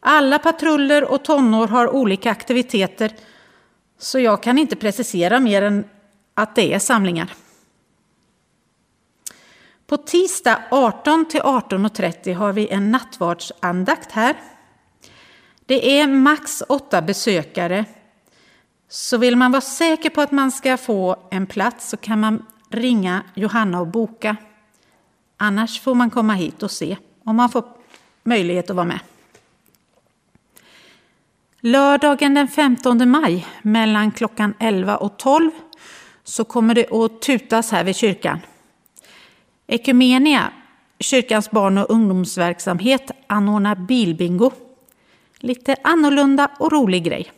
Alla 0.00 0.38
patruller 0.38 1.04
och 1.04 1.24
tonår 1.24 1.68
har 1.68 1.88
olika 1.88 2.30
aktiviteter 2.30 3.12
så 3.98 4.18
jag 4.18 4.42
kan 4.42 4.58
inte 4.58 4.76
precisera 4.76 5.40
mer 5.40 5.62
än 5.62 5.84
att 6.34 6.54
det 6.54 6.74
är 6.74 6.78
samlingar. 6.78 7.32
På 9.86 9.96
tisdag 9.96 10.62
18 10.70 11.28
till 11.28 11.40
18.30 11.40 12.34
har 12.34 12.52
vi 12.52 12.68
en 12.68 12.90
nattvardsandakt 12.90 14.12
här. 14.12 14.36
Det 15.66 16.00
är 16.00 16.06
max 16.06 16.62
åtta 16.68 17.02
besökare. 17.02 17.84
Så 18.88 19.16
vill 19.16 19.36
man 19.36 19.52
vara 19.52 19.60
säker 19.60 20.10
på 20.10 20.20
att 20.20 20.32
man 20.32 20.52
ska 20.52 20.76
få 20.76 21.16
en 21.30 21.46
plats 21.46 21.88
så 21.88 21.96
kan 21.96 22.20
man 22.20 22.46
ringa 22.70 23.22
Johanna 23.34 23.80
och 23.80 23.86
boka. 23.86 24.36
Annars 25.36 25.80
får 25.80 25.94
man 25.94 26.10
komma 26.10 26.34
hit 26.34 26.62
och 26.62 26.70
se 26.70 26.96
om 27.24 27.36
man 27.36 27.48
får 27.48 27.64
möjlighet 28.22 28.70
att 28.70 28.76
vara 28.76 28.86
med. 28.86 29.00
Lördagen 31.60 32.34
den 32.34 32.48
15 32.48 33.10
maj 33.10 33.46
mellan 33.62 34.12
klockan 34.12 34.54
11 34.58 34.96
och 34.96 35.16
12 35.16 35.50
så 36.24 36.44
kommer 36.44 36.74
det 36.74 36.92
att 36.92 37.22
tutas 37.22 37.70
här 37.70 37.84
vid 37.84 37.96
kyrkan. 37.96 38.38
Ekumenia, 39.66 40.52
kyrkans 41.00 41.50
barn 41.50 41.78
och 41.78 41.90
ungdomsverksamhet, 41.90 43.10
anordnar 43.26 43.74
bilbingo. 43.74 44.50
Lite 45.38 45.76
annorlunda 45.82 46.50
och 46.58 46.72
rolig 46.72 47.04
grej. 47.04 47.32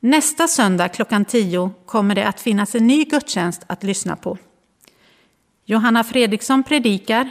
Nästa 0.00 0.48
söndag 0.48 0.88
klockan 0.88 1.24
10 1.24 1.70
kommer 1.86 2.14
det 2.14 2.28
att 2.28 2.40
finnas 2.40 2.74
en 2.74 2.86
ny 2.86 3.04
gudstjänst 3.04 3.62
att 3.66 3.82
lyssna 3.82 4.16
på. 4.16 4.38
Johanna 5.64 6.04
Fredriksson 6.04 6.62
predikar, 6.62 7.30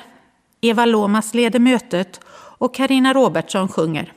Eva 0.61 0.85
Lomas 0.85 1.33
leder 1.33 1.59
mötet 1.59 2.19
och 2.59 2.75
Karina 2.75 3.13
Robertsson 3.13 3.67
sjunger. 3.67 4.13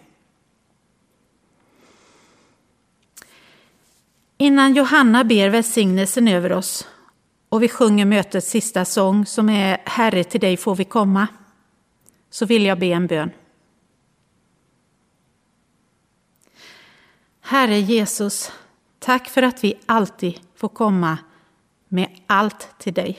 Innan 4.38 4.74
Johanna 4.74 5.24
ber 5.24 5.48
välsignelsen 5.48 6.28
över 6.28 6.52
oss 6.52 6.88
och 7.48 7.62
vi 7.62 7.68
sjunger 7.68 8.04
mötets 8.04 8.50
sista 8.50 8.84
sång 8.84 9.26
som 9.26 9.48
är 9.48 9.82
Herre 9.84 10.24
till 10.24 10.40
dig 10.40 10.56
får 10.56 10.74
vi 10.74 10.84
komma, 10.84 11.28
så 12.30 12.46
vill 12.46 12.64
jag 12.64 12.78
be 12.78 12.86
en 12.86 13.06
bön. 13.06 13.30
Herre 17.50 17.78
Jesus, 17.78 18.52
tack 18.98 19.28
för 19.28 19.42
att 19.42 19.64
vi 19.64 19.74
alltid 19.86 20.40
får 20.54 20.68
komma 20.68 21.18
med 21.88 22.08
allt 22.26 22.68
till 22.78 22.94
dig. 22.94 23.18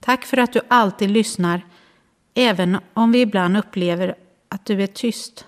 Tack 0.00 0.24
för 0.24 0.36
att 0.36 0.52
du 0.52 0.60
alltid 0.68 1.10
lyssnar, 1.10 1.66
även 2.34 2.78
om 2.94 3.12
vi 3.12 3.20
ibland 3.20 3.56
upplever 3.56 4.14
att 4.48 4.64
du 4.64 4.82
är 4.82 4.86
tyst. 4.86 5.46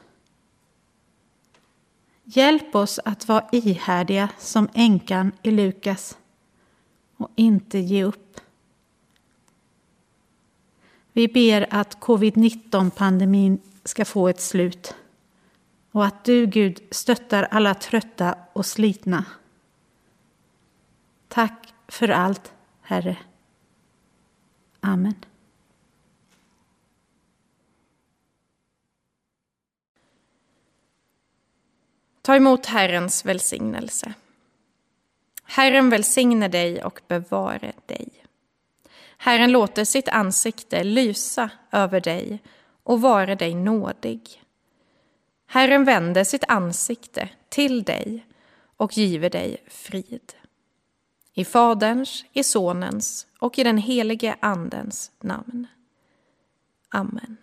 Hjälp 2.25 2.75
oss 2.75 3.01
att 3.05 3.29
vara 3.29 3.49
ihärdiga 3.53 4.29
som 4.39 4.69
änkan 4.75 5.33
i 5.43 5.51
Lukas 5.51 6.19
och 7.17 7.31
inte 7.35 7.79
ge 7.79 8.05
upp. 8.05 8.41
Vi 11.13 11.29
ber 11.29 11.67
att 11.71 12.01
covid-19-pandemin 12.01 13.61
ska 13.85 14.05
få 14.05 14.29
ett 14.29 14.41
slut 14.41 14.95
och 15.93 16.05
att 16.05 16.25
du, 16.25 16.47
Gud, 16.47 16.81
stöttar 16.91 17.43
alla 17.51 17.75
trötta 17.75 18.39
och 18.53 18.67
slitna. 18.67 19.25
Tack 21.29 21.75
för 21.89 22.09
allt, 22.09 22.53
Herre. 22.81 23.17
Amen. 24.81 25.15
Ta 32.23 32.37
emot 32.37 32.67
Herrens 32.67 33.25
välsignelse. 33.25 34.15
Herren 35.45 35.91
välsigne 35.91 36.49
dig 36.49 36.85
och 36.85 37.01
bevare 37.09 37.73
dig. 37.87 38.09
Herren 39.17 39.53
låter 39.53 39.85
sitt 39.85 40.09
ansikte 40.09 40.85
lysa 40.85 41.51
över 41.71 42.01
dig 42.01 42.43
och 42.83 43.01
vare 43.01 43.35
dig 43.35 43.55
nådig. 43.55 44.42
Herren 45.53 45.85
vänder 45.85 46.25
sitt 46.25 46.45
ansikte 46.49 47.29
till 47.49 47.83
dig 47.83 48.27
och 48.77 48.97
giver 48.97 49.31
dig 49.31 49.57
frid. 49.67 50.33
I 51.33 51.45
Faderns, 51.45 52.25
i 52.33 52.45
Sonens 52.45 53.27
och 53.39 53.59
i 53.59 53.65
den 53.65 53.79
helige 53.79 54.37
Andens 54.41 55.11
namn. 55.21 55.67
Amen. 56.89 57.37